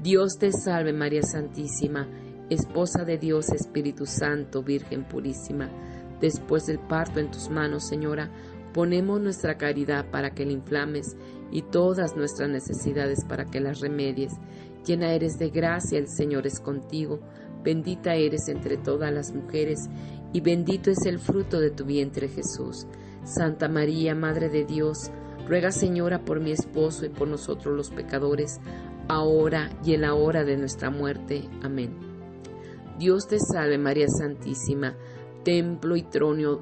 Dios 0.01 0.37
te 0.39 0.53
salve 0.53 0.93
María 0.93 1.23
Santísima, 1.23 2.09
Esposa 2.51 3.05
de 3.05 3.19
Dios 3.19 3.51
Espíritu 3.51 4.07
Santo, 4.07 4.63
Virgen 4.63 5.05
purísima. 5.05 5.69
Después 6.21 6.67
del 6.67 6.79
parto 6.79 7.19
en 7.19 7.31
tus 7.31 7.51
manos, 7.51 7.85
Señora, 7.85 8.31
ponemos 8.73 9.21
nuestra 9.21 9.59
caridad 9.59 10.11
para 10.11 10.31
que 10.31 10.47
la 10.47 10.53
inflames 10.53 11.17
y 11.51 11.63
todas 11.63 12.17
nuestras 12.17 12.49
necesidades 12.49 13.25
para 13.25 13.47
que 13.47 13.59
las 13.59 13.81
remedies. 13.81 14.35
Llena 14.85 15.13
eres 15.13 15.39
de 15.39 15.51
gracia, 15.51 15.99
el 15.99 16.09
Señor 16.09 16.47
es 16.47 16.61
contigo, 16.61 17.19
bendita 17.65 18.15
eres 18.15 18.49
entre 18.49 18.77
todas 18.77 19.13
las 19.13 19.35
mujeres, 19.35 19.89
y 20.33 20.41
bendito 20.41 20.91
es 20.91 21.05
el 21.07 21.19
fruto 21.19 21.59
de 21.59 21.71
tu 21.71 21.85
vientre 21.85 22.29
Jesús. 22.29 22.87
Santa 23.25 23.69
María, 23.69 24.15
Madre 24.15 24.49
de 24.49 24.65
Dios, 24.65 25.11
ruega 25.49 25.73
Señora 25.73 26.25
por 26.25 26.41
mi 26.41 26.53
esposo 26.53 27.05
y 27.07 27.09
por 27.09 27.27
nosotros 27.27 27.75
los 27.75 27.91
pecadores, 27.91 28.61
ahora 29.09 29.71
y 29.85 29.95
en 29.95 30.03
la 30.03 30.15
hora 30.15 30.45
de 30.45 30.57
nuestra 30.57 30.91
muerte. 30.91 31.49
Amén. 31.63 32.06
Dios 32.99 33.29
te 33.29 33.39
salve 33.39 33.79
María 33.79 34.09
Santísima, 34.09 34.97
templo 35.45 35.97
y 35.97 36.03
trono, 36.03 36.61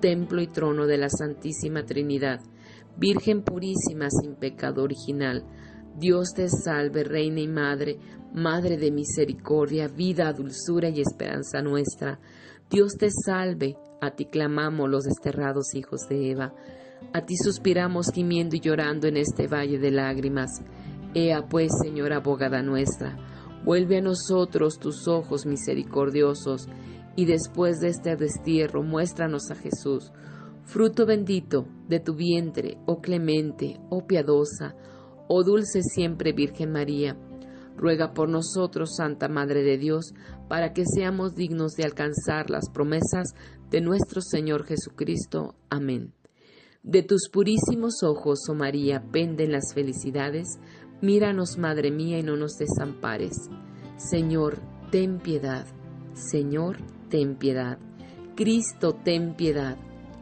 templo 0.00 0.40
y 0.40 0.46
trono 0.46 0.86
de 0.86 0.98
la 0.98 1.08
Santísima 1.08 1.84
Trinidad 1.84 2.40
Virgen 3.00 3.42
purísima 3.42 4.10
sin 4.10 4.34
pecado 4.34 4.82
original, 4.82 5.44
Dios 5.96 6.34
te 6.34 6.50
salve, 6.50 7.02
Reina 7.04 7.40
y 7.40 7.48
Madre, 7.48 7.98
Madre 8.34 8.76
de 8.76 8.90
misericordia, 8.90 9.88
vida, 9.88 10.32
dulzura 10.32 10.88
y 10.88 11.00
esperanza 11.00 11.62
nuestra. 11.62 12.20
Dios 12.70 12.96
te 12.96 13.08
salve, 13.10 13.76
a 14.00 14.10
ti 14.10 14.26
clamamos 14.26 14.88
los 14.88 15.04
desterrados 15.04 15.74
hijos 15.74 16.08
de 16.08 16.30
Eva. 16.30 16.54
A 17.12 17.24
ti 17.24 17.36
suspiramos 17.36 18.12
gimiendo 18.12 18.54
y 18.54 18.60
llorando 18.60 19.08
en 19.08 19.16
este 19.16 19.48
valle 19.48 19.78
de 19.78 19.90
lágrimas. 19.90 20.62
Ea 21.14 21.46
pues, 21.48 21.72
Señora 21.82 22.16
abogada 22.16 22.62
nuestra, 22.62 23.16
vuelve 23.64 23.98
a 23.98 24.02
nosotros 24.02 24.78
tus 24.78 25.08
ojos 25.08 25.46
misericordiosos, 25.46 26.68
y 27.16 27.26
después 27.26 27.80
de 27.80 27.88
este 27.88 28.16
destierro 28.16 28.82
muéstranos 28.82 29.50
a 29.50 29.54
Jesús, 29.54 30.12
fruto 30.64 31.06
bendito 31.06 31.66
de 31.88 32.00
tu 32.00 32.14
vientre, 32.14 32.78
oh 32.86 33.00
clemente, 33.00 33.80
oh 33.90 34.06
piadosa, 34.06 34.74
oh 35.28 35.42
dulce 35.42 35.82
siempre 35.82 36.32
Virgen 36.32 36.72
María. 36.72 37.16
Ruega 37.76 38.12
por 38.12 38.28
nosotros, 38.28 38.96
Santa 38.96 39.28
Madre 39.28 39.62
de 39.62 39.78
Dios, 39.78 40.12
para 40.48 40.72
que 40.72 40.84
seamos 40.84 41.34
dignos 41.34 41.72
de 41.72 41.84
alcanzar 41.84 42.50
las 42.50 42.68
promesas 42.68 43.34
de 43.70 43.80
nuestro 43.80 44.20
Señor 44.20 44.64
Jesucristo. 44.64 45.54
Amén. 45.70 46.12
De 46.82 47.02
tus 47.02 47.28
purísimos 47.30 48.02
ojos, 48.02 48.40
oh 48.48 48.54
María, 48.54 49.04
penden 49.12 49.52
las 49.52 49.74
felicidades. 49.74 50.58
Míranos, 51.02 51.56
Madre 51.58 51.90
mía, 51.90 52.18
y 52.18 52.22
no 52.22 52.36
nos 52.36 52.56
desampares. 52.56 53.48
Señor, 53.96 54.58
ten 54.90 55.18
piedad. 55.18 55.66
Señor, 56.14 56.76
ten 57.08 57.36
piedad. 57.36 57.78
Cristo, 58.36 58.94
ten 58.94 59.34
piedad. 59.34 59.76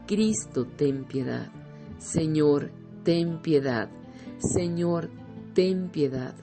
Cristo, 0.07 0.65
ten 0.65 1.05
piedad. 1.05 1.51
Señor, 1.97 2.71
ten 3.03 3.41
piedad. 3.41 3.89
Señor, 4.37 5.09
ten 5.53 5.89
piedad. 5.89 6.35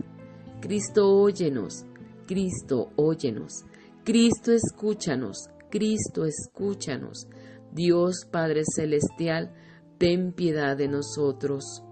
Cristo, 0.60 1.08
óyenos. 1.08 1.84
Cristo, 2.26 2.90
óyenos. 2.96 3.64
Cristo, 4.04 4.52
escúchanos. 4.52 5.48
Cristo, 5.70 6.24
escúchanos. 6.24 7.26
Dios 7.72 8.26
Padre 8.30 8.62
Celestial, 8.64 9.52
ten 9.98 10.32
piedad 10.32 10.76
de 10.76 10.88
nosotros. 10.88 11.82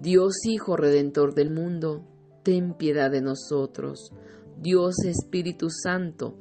Dios 0.00 0.44
Hijo 0.44 0.76
Redentor 0.76 1.34
del 1.34 1.50
mundo, 1.50 2.04
ten 2.42 2.74
piedad 2.74 3.10
de 3.10 3.22
nosotros. 3.22 4.12
Dios 4.58 4.94
Espíritu 5.06 5.68
Santo, 5.70 6.38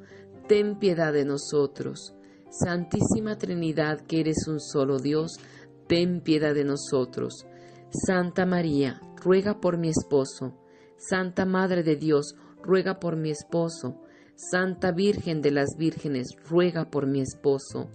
ten 0.47 0.77
piedad 0.77 1.13
de 1.13 1.23
nosotros. 1.23 2.13
Santísima 2.49 3.37
Trinidad, 3.37 4.01
que 4.01 4.19
eres 4.19 4.47
un 4.47 4.59
solo 4.59 4.99
Dios, 4.99 5.37
ten 5.87 6.19
piedad 6.19 6.53
de 6.53 6.65
nosotros. 6.65 7.45
Santa 8.05 8.45
María, 8.45 8.99
ruega 9.23 9.61
por 9.61 9.77
mi 9.77 9.87
esposo. 9.87 10.53
Santa 10.97 11.45
Madre 11.45 11.83
de 11.83 11.95
Dios, 11.95 12.35
ruega 12.61 12.99
por 12.99 13.15
mi 13.15 13.29
esposo. 13.31 14.01
Santa 14.35 14.91
Virgen 14.91 15.41
de 15.41 15.51
las 15.51 15.77
Vírgenes, 15.77 16.27
ruega 16.49 16.89
por 16.89 17.07
mi 17.07 17.21
esposo. 17.21 17.89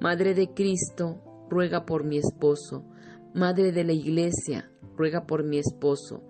Madre 0.00 0.34
de 0.34 0.54
Cristo, 0.54 1.20
ruega 1.50 1.86
por 1.86 2.04
mi 2.04 2.18
esposo. 2.18 2.84
Madre 3.34 3.72
de 3.72 3.84
la 3.84 3.92
Iglesia, 3.92 4.71
ruega 4.96 5.26
por 5.26 5.44
mi 5.44 5.58
esposo. 5.58 6.22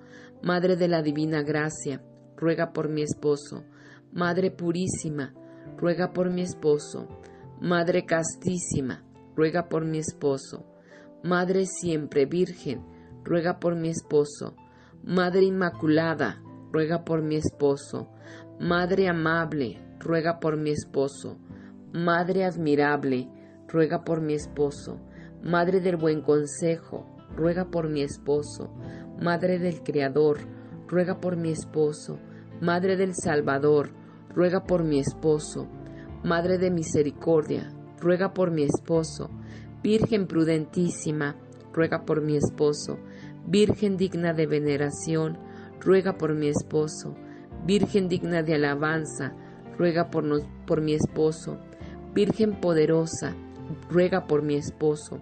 Madre 0.43 0.77
de 0.77 0.89
la 0.89 1.03
Divina 1.03 1.43
Gracia, 1.43 2.03
ruega 2.37 2.73
por 2.73 2.89
mi 2.89 3.03
esposo. 3.03 3.65
Madre 4.13 4.51
Purísima, 4.51 5.35
ruega 5.77 6.13
por 6.13 6.31
mi 6.31 6.43
esposo. 6.43 7.09
Madre 7.61 8.05
Castísima, 8.05 9.05
ruega 9.37 9.69
por 9.69 9.85
mi 9.85 9.99
esposo. 9.99 10.67
Madre 11.23 11.67
Siempre 11.67 12.27
Virgen, 12.27 12.85
ruega 13.25 13.61
por 13.61 13.77
mi 13.77 13.89
esposo. 13.89 14.57
Madre 15.05 15.43
Inmaculada, 15.45 16.43
ruega 16.73 17.05
por 17.05 17.23
mi 17.23 17.37
esposo. 17.37 18.09
Madre 18.59 19.09
Amable, 19.09 19.81
ruega 20.01 20.41
por 20.41 20.57
mi 20.57 20.71
esposo. 20.71 21.39
Madre 21.93 22.45
Admirable, 22.45 23.29
ruega 23.69 24.05
por 24.05 24.21
mi 24.21 24.35
esposo. 24.35 25.01
Madre 25.43 25.81
del 25.81 25.97
buen 25.97 26.23
consejo, 26.23 27.17
ruega 27.37 27.67
por 27.67 27.89
mi 27.89 28.03
esposo. 28.03 28.71
Madre 29.21 29.59
del 29.59 29.83
Creador, 29.83 30.39
ruega 30.89 31.21
por 31.21 31.37
mi 31.37 31.51
esposo. 31.51 32.19
Madre 32.61 32.97
del 32.97 33.15
Salvador, 33.15 33.91
ruega 34.35 34.65
por 34.65 34.85
mi 34.85 34.99
esposo. 34.99 35.69
Madre 36.25 36.59
de 36.59 36.71
misericordia, 36.71 37.73
ruega 38.01 38.33
por 38.35 38.51
mi 38.51 38.63
esposo. 38.63 39.31
Virgen 39.83 40.27
prudentísima, 40.27 41.37
ruega 41.73 42.05
por 42.05 42.21
mi 42.21 42.37
esposo. 42.37 42.99
Virgen 43.47 43.97
digna 43.97 44.33
de 44.33 44.47
veneración, 44.47 45.39
ruega 45.81 46.17
por 46.17 46.35
mi 46.35 46.49
esposo. 46.49 47.15
Virgen 47.67 48.09
digna 48.09 48.43
de 48.43 48.55
alabanza, 48.55 49.35
ruega 49.77 50.11
por, 50.11 50.25
por 50.67 50.81
mi 50.81 50.95
esposo. 50.95 51.59
Virgen 52.15 52.61
poderosa, 52.61 53.35
ruega 53.91 54.27
por 54.27 54.43
mi 54.43 54.55
esposo. 54.55 55.21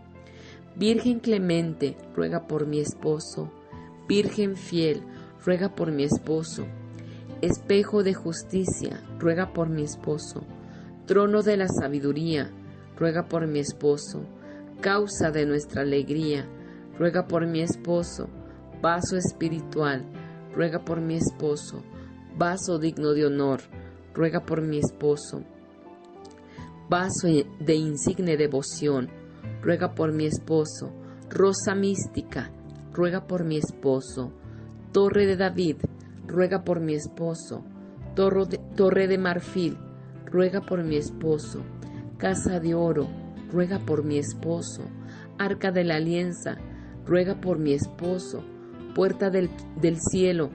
Virgen 0.77 1.21
clemente, 1.21 1.97
ruega 2.14 2.47
por 2.47 2.66
mi 2.66 2.81
esposo. 2.81 3.51
Virgen 4.09 4.57
fiel, 4.57 5.03
ruega 5.45 5.75
por 5.75 5.93
mi 5.93 6.05
esposo. 6.05 6.64
Espejo 7.43 8.03
de 8.03 8.14
justicia, 8.14 9.03
ruega 9.18 9.53
por 9.53 9.68
mi 9.68 9.83
esposo. 9.83 10.43
Trono 11.07 11.43
de 11.43 11.57
la 11.57 11.68
sabiduría, 11.68 12.51
ruega 12.97 13.29
por 13.29 13.47
mi 13.47 13.59
esposo. 13.59 14.23
Causa 14.81 15.31
de 15.31 15.47
nuestra 15.47 15.83
alegría, 15.83 16.47
ruega 16.99 17.27
por 17.27 17.47
mi 17.47 17.61
esposo. 17.61 18.29
Vaso 18.81 19.16
espiritual, 19.16 20.05
ruega 20.55 20.85
por 20.85 21.01
mi 21.01 21.16
esposo. 21.16 21.83
Vaso 22.37 22.79
digno 22.79 23.12
de 23.12 23.27
honor, 23.27 23.61
ruega 24.14 24.47
por 24.47 24.62
mi 24.62 24.79
esposo 24.79 25.45
vaso 26.91 27.29
de 27.29 27.75
insigne 27.77 28.37
devoción, 28.37 29.09
ruega 29.62 29.94
por 29.94 30.12
mi 30.12 30.26
esposo, 30.26 30.92
rosa 31.28 31.74
mística, 31.74 32.50
ruega 32.92 33.26
por 33.26 33.44
mi 33.44 33.56
esposo, 33.56 34.32
torre 34.92 35.26
de 35.26 35.36
David, 35.36 35.76
ruega 36.26 36.64
por 36.64 36.80
mi 36.80 36.94
esposo, 36.94 37.64
torre 38.14 39.06
de, 39.06 39.18
marfil, 39.18 39.78
ruega 40.26 40.61
por 40.61 40.82
mi 40.82 40.96
esposo, 40.96 41.62
casa 42.18 42.61
de 42.61 42.74
oro, 42.74 43.08
ruega 43.52 43.78
por 43.78 44.04
mi 44.04 44.18
esposo, 44.18 44.82
arca 45.38 45.70
de 45.70 45.84
la 45.84 45.96
alianza, 45.96 46.56
ruega 47.06 47.40
por 47.40 47.58
mi 47.58 47.72
esposo, 47.72 48.44
puerta 48.94 49.30
del, 49.30 49.50
del 49.80 49.98
cielo, 50.00 50.50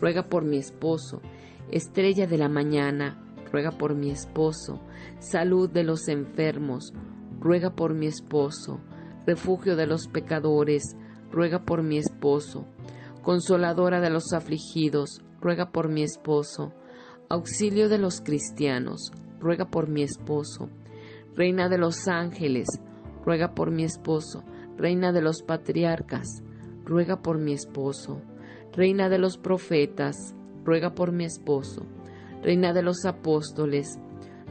ruega 0.00 0.28
por 0.28 0.44
mi 0.44 0.58
esposo, 0.58 1.20
estrella 1.70 2.26
de 2.26 2.38
la 2.38 2.48
mañana, 2.48 3.20
ruega 3.52 3.70
por 3.70 3.94
mi 3.94 4.10
esposo, 4.10 4.80
salud 5.18 5.70
de 5.70 5.84
los 5.84 6.08
enfermos, 6.08 6.92
ruega 7.44 7.76
por 7.76 7.94
mi 7.94 8.06
esposo, 8.06 8.80
refugio 9.26 9.76
de 9.76 9.86
los 9.86 10.08
pecadores, 10.08 10.96
ruega 11.30 11.64
por 11.64 11.84
mi 11.84 11.98
esposo, 11.98 12.66
consoladora 13.22 14.00
de 14.00 14.10
los 14.10 14.32
afligidos, 14.32 15.22
ruega 15.40 15.70
por 15.70 15.88
mi 15.88 16.02
esposo, 16.02 16.72
auxilio 17.28 17.88
de 17.88 17.98
los 17.98 18.20
cristianos, 18.20 19.12
ruega 19.38 19.66
por 19.66 19.88
mi 19.88 20.02
esposo, 20.02 20.70
reina 21.36 21.68
de 21.68 21.78
los 21.78 22.08
ángeles, 22.08 22.66
ruega 23.24 23.54
por 23.54 23.70
mi 23.70 23.84
esposo, 23.84 24.42
reina 24.76 25.12
de 25.12 25.22
los 25.22 25.42
patriarcas, 25.42 26.42
ruega 26.84 27.22
por 27.22 27.38
mi 27.38 27.52
esposo, 27.52 28.22
reina 28.72 29.08
de 29.08 29.18
los 29.18 29.38
profetas, 29.38 30.34
ruega 30.64 30.96
por 30.96 31.12
mi 31.12 31.24
esposo, 31.24 31.86
Reina 32.44 32.74
de 32.74 32.82
los 32.82 33.06
apóstoles, 33.06 33.98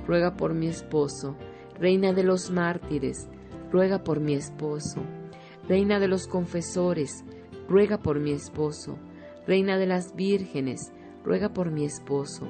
ruega 0.07 0.35
por 0.35 0.55
mi 0.55 0.65
esposo. 0.65 1.35
Reina 1.80 2.13
de 2.13 2.24
los 2.24 2.51
mártires, 2.51 3.28
ruega 3.71 4.03
por 4.03 4.19
mi 4.19 4.36
esposo. 4.36 5.01
Reina 5.67 5.99
de 5.99 6.07
los 6.07 6.28
confesores, 6.28 7.24
ruega 7.67 7.97
por 7.97 8.19
mi 8.19 8.32
esposo. 8.32 8.97
Reina 9.47 9.78
de 9.78 9.88
las 9.88 10.15
vírgenes, 10.15 10.91
ruega 11.24 11.49
por 11.53 11.71
mi 11.71 11.86
esposo. 11.86 12.47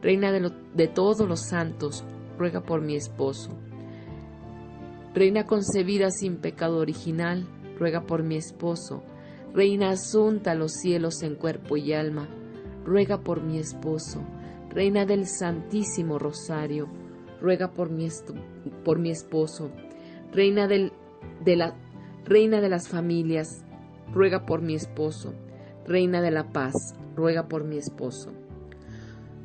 Reina 0.00 0.32
de, 0.32 0.52
de 0.74 0.88
todos 0.88 1.28
los 1.28 1.40
santos, 1.40 2.04
ruega 2.38 2.62
por 2.62 2.80
mi 2.80 2.96
esposo. 2.96 3.50
Reina 5.12 5.44
concebida 5.44 6.10
sin 6.10 6.36
pecado 6.36 6.78
original, 6.78 7.46
ruega 7.78 8.02
por 8.02 8.22
mi 8.22 8.36
esposo. 8.36 9.02
Reina 9.52 9.90
asunta 9.90 10.52
a 10.52 10.54
los 10.54 10.72
cielos 10.72 11.22
en 11.22 11.34
cuerpo 11.34 11.76
y 11.76 11.92
alma, 11.92 12.28
ruega 12.84 13.18
por 13.22 13.42
mi 13.42 13.58
esposo. 13.58 14.22
Reina 14.70 15.04
del 15.04 15.26
Santísimo 15.26 16.20
Rosario, 16.20 16.88
ruega 17.40 17.72
por 17.72 17.90
mi, 17.90 18.08
por 18.84 18.98
mi 18.98 19.10
esposo. 19.10 19.70
Reina, 20.32 20.66
del, 20.66 20.92
de 21.44 21.56
la, 21.56 21.74
Reina 22.24 22.60
de 22.60 22.68
las 22.68 22.88
familias, 22.88 23.64
ruega 24.12 24.46
por 24.46 24.62
mi 24.62 24.74
esposo. 24.74 25.34
Reina 25.86 26.22
de 26.22 26.30
la 26.30 26.52
paz, 26.52 26.74
ruega 27.16 27.48
por 27.48 27.64
mi 27.64 27.78
esposo. 27.78 28.32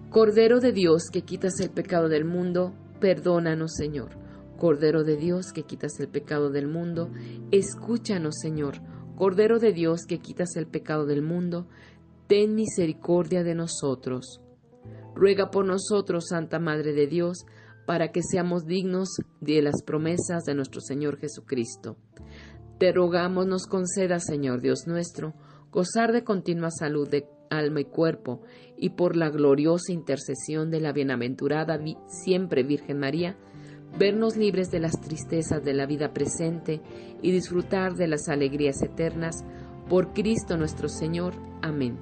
Cordero 0.10 0.60
de 0.60 0.72
Dios 0.72 1.10
que 1.12 1.24
quitas 1.24 1.60
el 1.60 1.72
pecado 1.72 2.10
del 2.10 2.26
mundo, 2.26 2.74
perdónanos 3.00 3.74
Señor. 3.74 4.12
Cordero 4.58 5.04
de 5.04 5.18
Dios 5.18 5.52
que 5.52 5.64
quitas 5.64 6.00
el 6.00 6.08
pecado 6.08 6.50
del 6.50 6.68
mundo, 6.68 7.12
escúchanos 7.52 8.36
Señor. 8.40 8.76
Cordero 9.16 9.60
de 9.60 9.74
Dios 9.74 10.06
que 10.06 10.20
quitas 10.20 10.56
el 10.56 10.68
pecado 10.68 11.06
del 11.06 11.22
mundo, 11.22 11.68
ten 12.28 12.56
misericordia 12.56 13.44
de 13.44 13.56
nosotros. 13.56 14.42
Ruega 15.16 15.50
por 15.50 15.66
nosotros, 15.66 16.26
Santa 16.30 16.60
Madre 16.60 16.94
de 16.94 17.08
Dios, 17.08 17.46
para 17.86 18.12
que 18.12 18.22
seamos 18.24 18.66
dignos 18.66 19.10
de 19.42 19.62
las 19.62 19.84
promesas 19.84 20.44
de 20.46 20.56
nuestro 20.56 20.82
Señor 20.82 21.18
Jesucristo. 21.18 21.98
Te 22.80 22.92
rogamos 22.92 23.46
nos 23.46 23.68
conceda, 23.68 24.20
Señor 24.20 24.62
Dios 24.62 24.88
nuestro, 24.88 25.34
gozar 25.72 26.12
de 26.12 26.24
continua 26.24 26.72
salud 26.72 27.08
de 27.08 27.28
alma 27.50 27.82
y 27.82 27.86
cuerpo, 27.86 28.42
y 28.78 28.90
por 28.92 29.16
la 29.16 29.30
gloriosa 29.30 29.94
intercesión 29.94 30.72
de 30.72 30.82
la 30.82 30.92
bienaventurada 30.92 31.80
siempre 32.08 32.64
Virgen 32.64 33.00
María, 33.00 33.38
vernos 33.98 34.36
libres 34.36 34.72
de 34.72 34.80
las 34.80 35.00
tristezas 35.00 35.64
de 35.64 35.74
la 35.74 35.86
vida 35.86 36.14
presente 36.14 36.82
y 37.22 37.32
disfrutar 37.32 37.96
de 37.96 38.08
las 38.08 38.28
alegrías 38.28 38.82
eternas, 38.82 39.46
por 39.90 40.14
Cristo 40.14 40.58
nuestro 40.58 40.90
Señor. 40.90 41.34
Amén. 41.62 41.98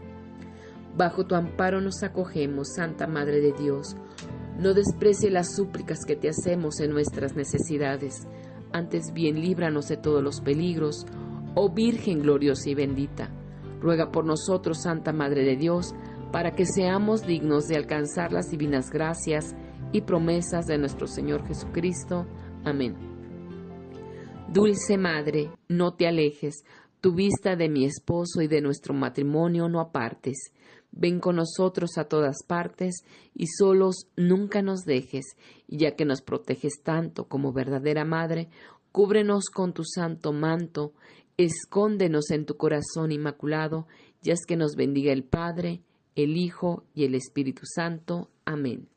Bajo 0.96 1.26
tu 1.26 1.36
amparo 1.36 1.82
nos 1.82 2.04
acogemos, 2.04 2.74
Santa 2.76 3.08
Madre 3.08 3.42
de 3.42 3.52
Dios. 3.54 3.96
No 4.60 4.74
desprecie 4.74 5.32
las 5.32 5.56
súplicas 5.56 6.06
que 6.06 6.16
te 6.16 6.30
hacemos 6.30 6.80
en 6.80 6.92
nuestras 6.92 7.36
necesidades, 7.36 8.28
antes 8.72 9.14
bien 9.14 9.40
líbranos 9.40 9.88
de 9.88 9.98
todos 9.98 10.24
los 10.24 10.42
peligros, 10.42 11.06
oh 11.56 11.72
Virgen 11.74 12.22
gloriosa 12.22 12.70
y 12.70 12.76
bendita. 12.76 13.30
Ruega 13.80 14.12
por 14.12 14.26
nosotros, 14.26 14.82
Santa 14.82 15.14
Madre 15.14 15.44
de 15.44 15.56
Dios, 15.56 15.94
para 16.32 16.52
que 16.52 16.66
seamos 16.66 17.26
dignos 17.28 17.68
de 17.68 17.76
alcanzar 17.76 18.32
las 18.32 18.50
divinas 18.50 18.90
gracias 18.90 19.56
y 19.92 20.02
promesas 20.02 20.66
de 20.66 20.78
nuestro 20.78 21.06
Señor 21.08 21.46
Jesucristo. 21.46 22.26
Amén. 22.66 22.96
Dulce 24.52 24.98
Madre, 24.98 25.52
no 25.68 25.96
te 25.96 26.08
alejes, 26.08 26.64
tu 27.02 27.14
vista 27.14 27.56
de 27.56 27.70
mi 27.70 27.86
esposo 27.86 28.42
y 28.42 28.48
de 28.48 28.62
nuestro 28.62 28.94
matrimonio 28.94 29.68
no 29.68 29.80
apartes. 29.80 30.54
Ven 30.96 31.20
con 31.20 31.38
nosotros 31.38 31.98
a 31.98 32.06
todas 32.06 32.44
partes 32.48 33.04
y 33.34 33.48
solos 33.48 34.08
nunca 34.16 34.62
nos 34.62 34.82
dejes, 34.86 35.26
y 35.68 35.78
ya 35.78 35.96
que 35.96 36.06
nos 36.06 36.22
proteges 36.22 36.82
tanto 36.84 37.28
como 37.28 37.52
verdadera 37.52 38.06
Madre, 38.06 38.50
cúbrenos 38.92 39.46
con 39.50 39.74
tu 39.74 39.84
santo 39.84 40.32
manto, 40.32 40.94
escóndenos 41.36 42.30
en 42.30 42.46
tu 42.46 42.58
corazón 42.58 43.12
inmaculado, 43.12 43.88
y 44.22 44.32
haz 44.32 44.46
que 44.48 44.56
nos 44.56 44.76
bendiga 44.76 45.12
el 45.12 45.24
Padre, 45.24 45.82
el 46.16 46.38
Hijo 46.38 46.84
y 46.94 47.06
el 47.06 47.16
Espíritu 47.16 47.64
Santo. 47.66 48.30
Amén. 48.46 48.93